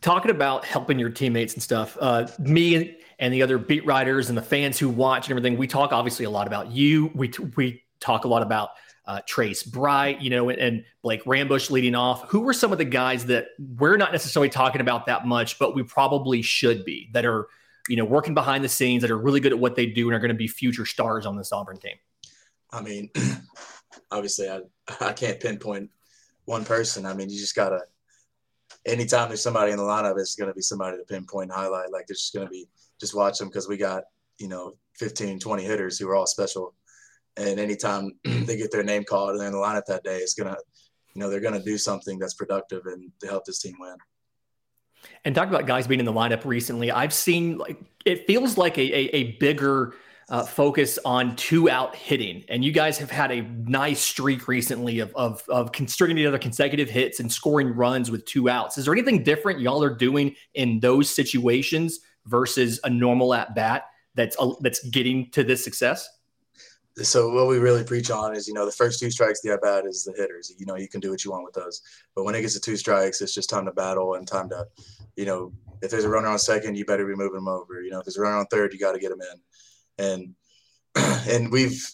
talking 0.00 0.30
about 0.30 0.64
helping 0.64 0.98
your 0.98 1.10
teammates 1.10 1.54
and 1.54 1.62
stuff 1.62 1.96
uh, 2.00 2.26
me 2.38 2.96
and 3.18 3.34
the 3.34 3.42
other 3.42 3.58
beat 3.58 3.84
writers 3.84 4.28
and 4.28 4.38
the 4.38 4.42
fans 4.42 4.78
who 4.78 4.88
watch 4.88 5.28
and 5.28 5.38
everything 5.38 5.58
we 5.58 5.66
talk 5.66 5.92
obviously 5.92 6.24
a 6.24 6.30
lot 6.30 6.46
about 6.46 6.70
you 6.70 7.10
we, 7.14 7.30
we 7.56 7.82
talk 8.00 8.24
a 8.24 8.28
lot 8.28 8.42
about 8.42 8.70
uh, 9.06 9.20
trace 9.26 9.62
bright 9.62 10.20
you 10.20 10.30
know 10.30 10.48
and, 10.48 10.58
and 10.58 10.84
blake 11.02 11.22
rambusch 11.24 11.70
leading 11.70 11.94
off 11.94 12.28
who 12.30 12.48
are 12.48 12.52
some 12.52 12.72
of 12.72 12.78
the 12.78 12.84
guys 12.84 13.26
that 13.26 13.48
we're 13.76 13.96
not 13.96 14.12
necessarily 14.12 14.48
talking 14.48 14.80
about 14.80 15.06
that 15.06 15.26
much 15.26 15.58
but 15.58 15.74
we 15.74 15.82
probably 15.82 16.40
should 16.40 16.84
be 16.84 17.10
that 17.12 17.26
are 17.26 17.48
you 17.88 17.96
know 17.96 18.04
working 18.04 18.32
behind 18.32 18.64
the 18.64 18.68
scenes 18.68 19.02
that 19.02 19.10
are 19.10 19.18
really 19.18 19.40
good 19.40 19.52
at 19.52 19.58
what 19.58 19.76
they 19.76 19.84
do 19.84 20.08
and 20.08 20.14
are 20.14 20.20
going 20.20 20.30
to 20.30 20.34
be 20.34 20.48
future 20.48 20.86
stars 20.86 21.26
on 21.26 21.36
this 21.36 21.52
auburn 21.52 21.78
team 21.78 21.96
I 22.72 22.82
mean, 22.82 23.10
obviously, 24.10 24.48
I 24.48 24.60
I 25.00 25.12
can't 25.12 25.40
pinpoint 25.40 25.90
one 26.50 26.64
person. 26.64 27.06
I 27.06 27.14
mean, 27.14 27.30
you 27.30 27.38
just 27.38 27.54
gotta. 27.54 27.80
Anytime 28.86 29.28
there's 29.28 29.42
somebody 29.42 29.72
in 29.72 29.78
the 29.78 29.84
lineup, 29.84 30.18
it's 30.18 30.34
gonna 30.34 30.52
be 30.52 30.62
somebody 30.62 30.96
to 30.96 31.04
pinpoint 31.04 31.50
and 31.50 31.58
highlight. 31.58 31.92
Like 31.92 32.06
there's 32.06 32.20
just 32.20 32.34
gonna 32.34 32.50
be 32.50 32.68
just 32.98 33.14
watch 33.14 33.38
them 33.38 33.48
because 33.48 33.68
we 33.68 33.76
got 33.76 34.04
you 34.38 34.48
know 34.48 34.74
15, 34.98 35.38
20 35.38 35.62
hitters 35.62 35.98
who 35.98 36.08
are 36.08 36.16
all 36.16 36.26
special, 36.26 36.74
and 37.36 37.60
anytime 37.60 38.12
they 38.24 38.56
get 38.56 38.72
their 38.72 38.82
name 38.82 39.04
called 39.04 39.30
and 39.30 39.40
they're 39.40 39.46
in 39.46 39.52
the 39.52 39.58
lineup 39.58 39.86
that 39.86 40.02
day, 40.02 40.18
it's 40.18 40.34
gonna, 40.34 40.56
you 41.14 41.20
know, 41.20 41.30
they're 41.30 41.40
gonna 41.40 41.62
do 41.62 41.78
something 41.78 42.18
that's 42.18 42.34
productive 42.34 42.86
and 42.86 43.10
to 43.20 43.28
help 43.28 43.44
this 43.44 43.60
team 43.60 43.76
win. 43.78 43.96
And 45.24 45.34
talking 45.34 45.54
about 45.54 45.66
guys 45.66 45.86
being 45.86 46.00
in 46.00 46.06
the 46.06 46.12
lineup 46.12 46.44
recently, 46.44 46.90
I've 46.90 47.14
seen 47.14 47.58
like 47.58 47.78
it 48.04 48.26
feels 48.26 48.58
like 48.58 48.76
a 48.76 48.82
a, 48.82 49.16
a 49.16 49.22
bigger 49.38 49.94
uh, 50.30 50.44
focus 50.44 50.98
on 51.04 51.34
two 51.34 51.68
out 51.68 51.94
hitting, 51.96 52.44
and 52.48 52.64
you 52.64 52.70
guys 52.70 52.96
have 52.98 53.10
had 53.10 53.32
a 53.32 53.42
nice 53.42 54.00
streak 54.00 54.46
recently 54.46 55.00
of 55.00 55.14
of 55.16 55.42
of 55.48 55.70
stringing 55.86 56.16
together 56.16 56.38
consecutive 56.38 56.88
hits 56.88 57.18
and 57.18 57.30
scoring 57.30 57.74
runs 57.74 58.10
with 58.10 58.24
two 58.24 58.48
outs. 58.48 58.78
Is 58.78 58.84
there 58.84 58.94
anything 58.94 59.24
different 59.24 59.60
y'all 59.60 59.82
are 59.82 59.94
doing 59.94 60.36
in 60.54 60.78
those 60.80 61.10
situations 61.10 61.98
versus 62.26 62.78
a 62.84 62.90
normal 62.90 63.34
at 63.34 63.54
bat 63.56 63.86
that's 64.14 64.36
uh, 64.38 64.52
that's 64.60 64.82
getting 64.88 65.30
to 65.32 65.42
this 65.42 65.62
success? 65.64 66.08
so 67.02 67.30
what 67.32 67.46
we 67.46 67.58
really 67.58 67.84
preach 67.84 68.10
on 68.10 68.34
is 68.34 68.46
you 68.46 68.54
know 68.54 68.66
the 68.66 68.72
first 68.72 69.00
two 69.00 69.10
strikes 69.10 69.40
the 69.40 69.52
at 69.52 69.62
bat 69.62 69.84
is 69.86 70.04
the 70.04 70.12
hitters. 70.12 70.52
You 70.58 70.66
know 70.66 70.76
you 70.76 70.88
can 70.88 71.00
do 71.00 71.10
what 71.10 71.24
you 71.24 71.30
want 71.30 71.44
with 71.44 71.54
those. 71.54 71.82
But 72.14 72.24
when 72.24 72.34
it 72.34 72.42
gets 72.42 72.54
to 72.54 72.60
two 72.60 72.76
strikes 72.76 73.20
it's 73.20 73.34
just 73.34 73.50
time 73.50 73.64
to 73.66 73.72
battle 73.72 74.14
and 74.14 74.26
time 74.26 74.48
to 74.50 74.66
you 75.16 75.24
know 75.24 75.52
if 75.82 75.90
there's 75.90 76.04
a 76.04 76.08
runner 76.08 76.28
on 76.28 76.38
second 76.38 76.76
you 76.76 76.84
better 76.84 77.06
be 77.06 77.14
moving 77.14 77.36
them 77.36 77.48
over. 77.48 77.82
You 77.82 77.90
know 77.90 78.00
if 78.00 78.04
there's 78.04 78.18
a 78.18 78.20
runner 78.20 78.36
on 78.36 78.46
third 78.46 78.72
you 78.72 78.78
got 78.78 78.92
to 78.92 78.98
get 78.98 79.10
them 79.10 79.20
in 79.20 79.40
and 80.00 80.34
and 81.28 81.52
we've 81.52 81.84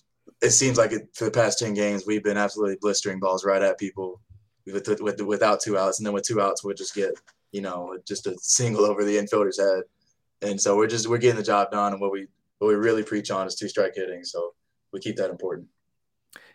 it 0.43 0.51
seems 0.51 0.77
like 0.77 0.93
it, 0.93 1.09
for 1.15 1.25
the 1.25 1.31
past 1.31 1.59
10 1.59 1.75
games 1.75 2.05
we've 2.07 2.25
been 2.25 2.37
absolutely 2.37 2.77
blistering 2.81 3.19
balls 3.19 3.45
right 3.45 3.63
at 3.63 3.79
people 3.79 4.21
with, 4.67 4.89
with 5.01 5.21
without 5.21 5.61
two 5.61 5.77
outs 5.79 5.99
and 5.99 6.07
then 6.07 6.15
with 6.15 6.27
two 6.27 6.41
outs 6.41 6.65
we'll 6.65 6.75
just 6.75 6.95
get 6.95 7.11
you 7.53 7.61
know 7.61 7.97
just 8.07 8.27
a 8.27 8.37
single 8.39 8.85
over 8.85 9.05
the 9.05 9.17
infielder's 9.17 9.59
head 9.59 9.83
and 10.43 10.61
so 10.61 10.77
we're 10.77 10.87
just 10.87 11.09
we're 11.09 11.19
getting 11.19 11.37
the 11.37 11.43
job 11.43 11.71
done 11.71 11.93
and 11.93 12.01
what 12.01 12.13
we 12.13 12.27
what 12.59 12.69
we 12.69 12.75
really 12.75 13.03
preach 13.03 13.31
on 13.31 13.47
is 13.47 13.55
two 13.55 13.69
strike 13.69 13.95
hitting 13.95 14.25
so 14.25 14.53
we 14.93 15.01
keep 15.01 15.17
that 15.17 15.31
important. 15.31 15.69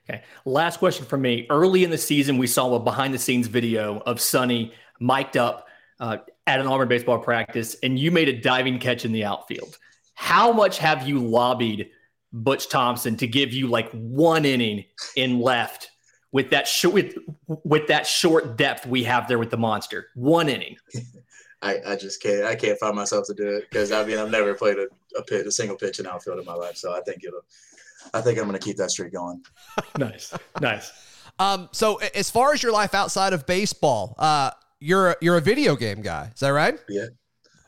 Okay. 0.09 0.23
Last 0.45 0.77
question 0.77 1.05
for 1.05 1.17
me. 1.17 1.45
Early 1.49 1.83
in 1.83 1.91
the 1.91 1.97
season, 1.97 2.37
we 2.37 2.47
saw 2.47 2.73
a 2.73 2.79
behind 2.79 3.13
the 3.13 3.19
scenes 3.19 3.47
video 3.47 3.99
of 3.99 4.19
Sonny 4.19 4.73
mic'd 4.99 5.37
up 5.37 5.67
uh, 5.99 6.17
at 6.47 6.59
an 6.59 6.67
Auburn 6.67 6.87
baseball 6.87 7.19
practice, 7.19 7.75
and 7.83 7.99
you 7.99 8.09
made 8.09 8.27
a 8.27 8.41
diving 8.41 8.79
catch 8.79 9.05
in 9.05 9.11
the 9.11 9.25
outfield. 9.25 9.77
How 10.13 10.51
much 10.51 10.77
have 10.77 11.07
you 11.07 11.19
lobbied 11.19 11.89
Butch 12.33 12.69
Thompson 12.69 13.17
to 13.17 13.27
give 13.27 13.53
you 13.53 13.67
like 13.67 13.91
one 13.91 14.45
inning 14.45 14.85
in 15.15 15.39
left 15.39 15.89
with 16.31 16.49
that 16.51 16.67
short 16.67 16.93
with, 16.93 17.15
with 17.47 17.87
that 17.87 18.07
short 18.07 18.57
depth 18.57 18.85
we 18.85 19.03
have 19.03 19.27
there 19.27 19.39
with 19.39 19.49
the 19.49 19.57
monster? 19.57 20.07
One 20.15 20.49
inning. 20.49 20.77
I, 21.63 21.79
I 21.85 21.95
just 21.95 22.21
can't 22.23 22.43
I 22.43 22.55
can't 22.55 22.79
find 22.79 22.95
myself 22.95 23.27
to 23.27 23.33
do 23.35 23.47
it 23.47 23.69
because 23.69 23.91
I 23.91 24.03
mean 24.03 24.17
I've 24.17 24.31
never 24.31 24.55
played 24.55 24.77
a, 24.79 24.87
a 25.15 25.23
pitch 25.23 25.45
a 25.45 25.51
single 25.51 25.77
pitch 25.77 25.99
in 25.99 26.07
outfield 26.07 26.39
in 26.39 26.45
my 26.45 26.55
life, 26.55 26.75
so 26.75 26.91
I 26.91 27.01
think 27.01 27.23
it'll 27.23 27.43
I 28.13 28.21
think 28.21 28.39
I'm 28.39 28.47
going 28.47 28.57
to 28.57 28.63
keep 28.63 28.77
that 28.77 28.89
streak 28.89 29.13
going. 29.13 29.43
nice, 29.97 30.33
nice. 30.59 30.91
Um, 31.37 31.69
so 31.71 31.97
as 32.15 32.29
far 32.31 32.53
as 32.53 32.63
your 32.63 32.71
life 32.71 32.95
outside 32.95 33.33
of 33.33 33.45
baseball, 33.45 34.15
uh, 34.17 34.51
you're 34.79 35.15
you're 35.21 35.37
a 35.37 35.41
video 35.41 35.75
game 35.75 36.01
guy. 36.01 36.31
Is 36.33 36.39
that 36.39 36.49
right? 36.49 36.79
Yeah. 36.89 37.07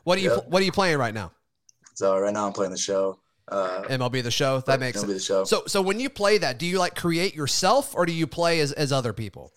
What 0.02 0.18
are 0.18 0.22
you 0.22 0.30
Yeah. 0.30 0.38
What 0.48 0.60
are 0.60 0.64
you 0.64 0.72
playing 0.72 0.98
right 0.98 1.14
now? 1.14 1.32
So 1.94 2.18
right 2.18 2.32
now 2.32 2.46
I'm 2.46 2.52
playing 2.52 2.72
the 2.72 2.78
show. 2.78 3.20
Uh, 3.46 3.82
MLB 3.82 4.22
the 4.22 4.30
Show. 4.30 4.60
That 4.60 4.80
makes 4.80 4.98
MLB 4.98 5.00
sense. 5.00 5.12
The 5.12 5.20
Show. 5.20 5.44
So 5.44 5.62
so 5.66 5.82
when 5.82 6.00
you 6.00 6.08
play 6.08 6.38
that, 6.38 6.58
do 6.58 6.66
you 6.66 6.78
like 6.78 6.94
create 6.94 7.34
yourself 7.34 7.94
or 7.94 8.06
do 8.06 8.12
you 8.12 8.26
play 8.26 8.60
as 8.60 8.72
as 8.72 8.92
other 8.92 9.12
people? 9.12 9.52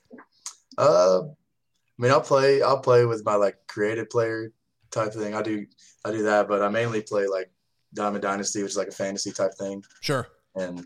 uh, 0.78 1.22
I 1.22 2.02
mean 2.02 2.12
I'll 2.12 2.22
play 2.22 2.62
I'll 2.62 2.80
play 2.80 3.06
with 3.06 3.26
my 3.26 3.36
like 3.36 3.56
creative 3.68 4.10
player 4.10 4.52
type 4.92 5.14
thing. 5.14 5.34
I 5.34 5.42
do 5.42 5.66
I 6.06 6.12
do 6.12 6.24
that, 6.24 6.48
but 6.48 6.62
I 6.62 6.70
mainly 6.70 7.02
play 7.02 7.28
like 7.28 7.50
Diamond 7.94 8.22
Dynasty, 8.22 8.62
which 8.62 8.72
is 8.72 8.78
like 8.78 8.90
a 8.90 8.92
fantasy 8.92 9.32
type 9.32 9.54
thing. 9.56 9.84
Sure. 10.02 10.28
And 10.56 10.86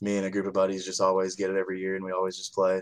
me 0.00 0.16
and 0.16 0.26
a 0.26 0.30
group 0.30 0.46
of 0.46 0.54
buddies 0.54 0.84
just 0.84 1.00
always 1.00 1.34
get 1.34 1.50
it 1.50 1.56
every 1.56 1.80
year, 1.80 1.96
and 1.96 2.04
we 2.04 2.12
always 2.12 2.36
just 2.36 2.54
play. 2.54 2.80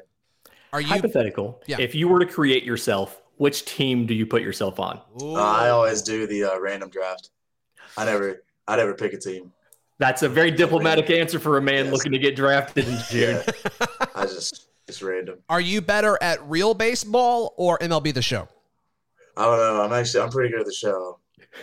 Are 0.72 0.80
you? 0.80 0.88
Hypothetical. 0.88 1.62
Yeah. 1.66 1.80
If 1.80 1.94
you 1.94 2.08
were 2.08 2.18
to 2.18 2.26
create 2.26 2.64
yourself, 2.64 3.22
which 3.36 3.64
team 3.64 4.06
do 4.06 4.14
you 4.14 4.26
put 4.26 4.42
yourself 4.42 4.78
on? 4.78 5.00
Uh, 5.20 5.34
I 5.34 5.70
always 5.70 6.02
do 6.02 6.26
the 6.26 6.44
uh, 6.44 6.60
random 6.60 6.90
draft. 6.90 7.30
I 7.96 8.04
never 8.04 8.42
I 8.68 8.76
never 8.76 8.94
pick 8.94 9.12
a 9.12 9.18
team. 9.18 9.52
That's 9.98 10.22
a 10.22 10.28
very 10.28 10.50
diplomatic 10.50 11.08
answer 11.10 11.38
for 11.38 11.56
a 11.56 11.62
man 11.62 11.86
Yes. 11.86 11.94
looking 11.94 12.12
to 12.12 12.18
get 12.18 12.36
drafted 12.36 12.86
in 12.86 12.98
June. 13.08 13.42
Yeah, 13.46 13.86
I 14.14 14.24
just 14.26 14.68
it's 14.88 15.02
random. 15.02 15.38
Are 15.48 15.60
you 15.60 15.80
better 15.80 16.18
at 16.20 16.42
real 16.46 16.74
baseball 16.74 17.54
or 17.56 17.78
MLB 17.78 18.12
the 18.14 18.22
Show? 18.22 18.48
I 19.36 19.44
don't 19.44 19.58
know. 19.58 19.82
I'm 19.82 19.92
actually 19.92 20.22
I'm 20.22 20.30
pretty 20.30 20.50
good 20.50 20.60
at 20.60 20.66
the 20.66 20.72
show. 20.72 21.18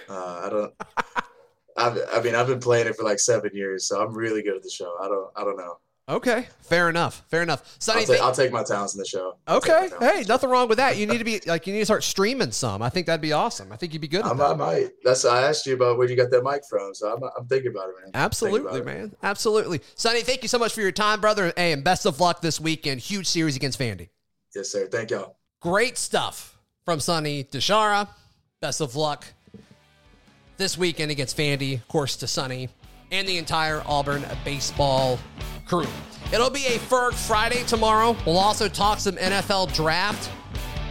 Uh, 0.09 0.41
I 0.45 0.49
don't. 0.49 0.73
I've, 1.77 1.97
I 2.13 2.21
mean, 2.21 2.35
I've 2.35 2.45
been 2.47 2.59
playing 2.59 2.85
it 2.87 2.95
for 2.95 3.03
like 3.03 3.19
seven 3.19 3.49
years, 3.53 3.87
so 3.87 3.99
I'm 4.01 4.13
really 4.13 4.43
good 4.43 4.55
at 4.55 4.61
the 4.63 4.69
show. 4.69 4.95
I 5.01 5.07
don't. 5.07 5.29
I 5.35 5.43
don't 5.43 5.57
know. 5.57 5.77
Okay, 6.09 6.47
fair 6.59 6.89
enough. 6.89 7.23
Fair 7.29 7.43
enough. 7.43 7.77
Sonny, 7.79 8.01
I'll, 8.01 8.07
take 8.07 8.21
I'll 8.21 8.31
take 8.33 8.51
my 8.51 8.63
talents 8.63 8.93
in 8.93 8.99
the 8.99 9.05
show. 9.05 9.37
I'll 9.47 9.57
okay. 9.57 9.89
Hey, 10.01 10.25
nothing 10.27 10.49
wrong 10.49 10.67
with 10.67 10.77
that. 10.77 10.97
You 10.97 11.07
need 11.07 11.19
to 11.19 11.23
be 11.23 11.39
like 11.45 11.65
you 11.65 11.71
need 11.71 11.79
to 11.79 11.85
start 11.85 12.03
streaming 12.03 12.51
some. 12.51 12.81
I 12.81 12.89
think 12.89 13.07
that'd 13.07 13.21
be 13.21 13.31
awesome. 13.31 13.71
I 13.71 13.77
think 13.77 13.93
you'd 13.93 14.01
be 14.01 14.09
good 14.09 14.25
at 14.25 14.25
I, 14.25 14.33
that. 14.33 14.43
I 14.43 14.55
might. 14.55 14.89
That's 15.05 15.23
I 15.23 15.43
asked 15.43 15.65
you 15.65 15.75
about 15.75 15.97
where 15.97 16.09
you 16.09 16.17
got 16.17 16.29
that 16.31 16.43
mic 16.43 16.63
from, 16.69 16.93
so 16.93 17.13
I'm, 17.13 17.23
I'm 17.37 17.47
thinking 17.47 17.71
about 17.71 17.87
it, 17.87 17.95
man. 18.01 18.11
Absolutely, 18.15 18.81
about 18.81 18.81
it. 18.81 18.85
man. 18.85 19.15
Absolutely. 19.23 19.79
Sonny, 19.95 20.23
thank 20.23 20.41
you 20.41 20.49
so 20.49 20.59
much 20.59 20.73
for 20.73 20.81
your 20.81 20.91
time, 20.91 21.21
brother. 21.21 21.53
Hey, 21.55 21.71
and 21.71 21.85
best 21.85 22.05
of 22.05 22.19
luck 22.19 22.41
this 22.41 22.59
weekend. 22.59 22.99
Huge 22.99 23.25
series 23.25 23.55
against 23.55 23.79
Vandy. 23.79 24.09
Yes, 24.53 24.71
sir. 24.71 24.87
Thank 24.87 25.11
y'all. 25.11 25.37
Great 25.61 25.97
stuff 25.97 26.57
from 26.83 26.99
Sonny 26.99 27.45
DiChiara. 27.45 28.09
Best 28.59 28.81
of 28.81 28.97
luck 28.97 29.25
this 30.57 30.77
weekend 30.77 31.11
against 31.11 31.37
Vandy, 31.37 31.75
of 31.75 31.87
course, 31.87 32.17
to 32.17 32.27
Sonny 32.27 32.67
and 33.09 33.25
the 33.25 33.37
entire 33.37 33.81
Auburn 33.85 34.25
baseball 34.43 35.17
crew. 35.65 35.87
It'll 36.31 36.49
be 36.49 36.65
a 36.65 36.79
Ferg 36.79 37.13
Friday 37.13 37.63
tomorrow. 37.63 38.15
We'll 38.25 38.37
also 38.37 38.67
talk 38.67 38.99
some 38.99 39.15
NFL 39.17 39.73
draft 39.73 40.31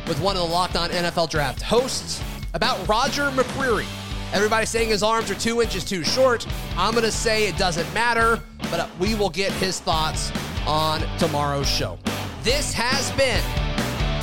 with 0.06 0.20
one 0.20 0.36
of 0.36 0.42
the 0.42 0.48
Locked 0.48 0.76
On 0.76 0.90
NFL 0.90 1.30
Draft 1.30 1.62
hosts 1.62 2.22
about 2.54 2.86
Roger 2.88 3.30
McCreary. 3.30 3.86
Everybody's 4.32 4.70
saying 4.70 4.88
his 4.88 5.02
arms 5.02 5.30
are 5.30 5.34
two 5.34 5.60
inches 5.60 5.84
too 5.84 6.04
short. 6.04 6.46
I'm 6.76 6.92
going 6.92 7.04
to 7.04 7.12
say 7.12 7.46
it 7.46 7.56
doesn't 7.56 7.92
matter, 7.92 8.40
but 8.70 8.88
we 8.98 9.14
will 9.14 9.30
get 9.30 9.52
his 9.52 9.80
thoughts 9.80 10.32
on 10.66 11.00
tomorrow's 11.18 11.68
show. 11.68 11.98
This 12.42 12.72
has 12.72 13.10
been 13.12 13.42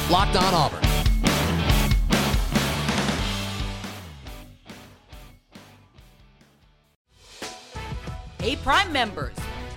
Locked 0.09 0.35
On 0.35 0.53
Auburn. 0.53 0.83
Hey, 8.41 8.55
Prime 8.55 8.91
members 8.91 9.35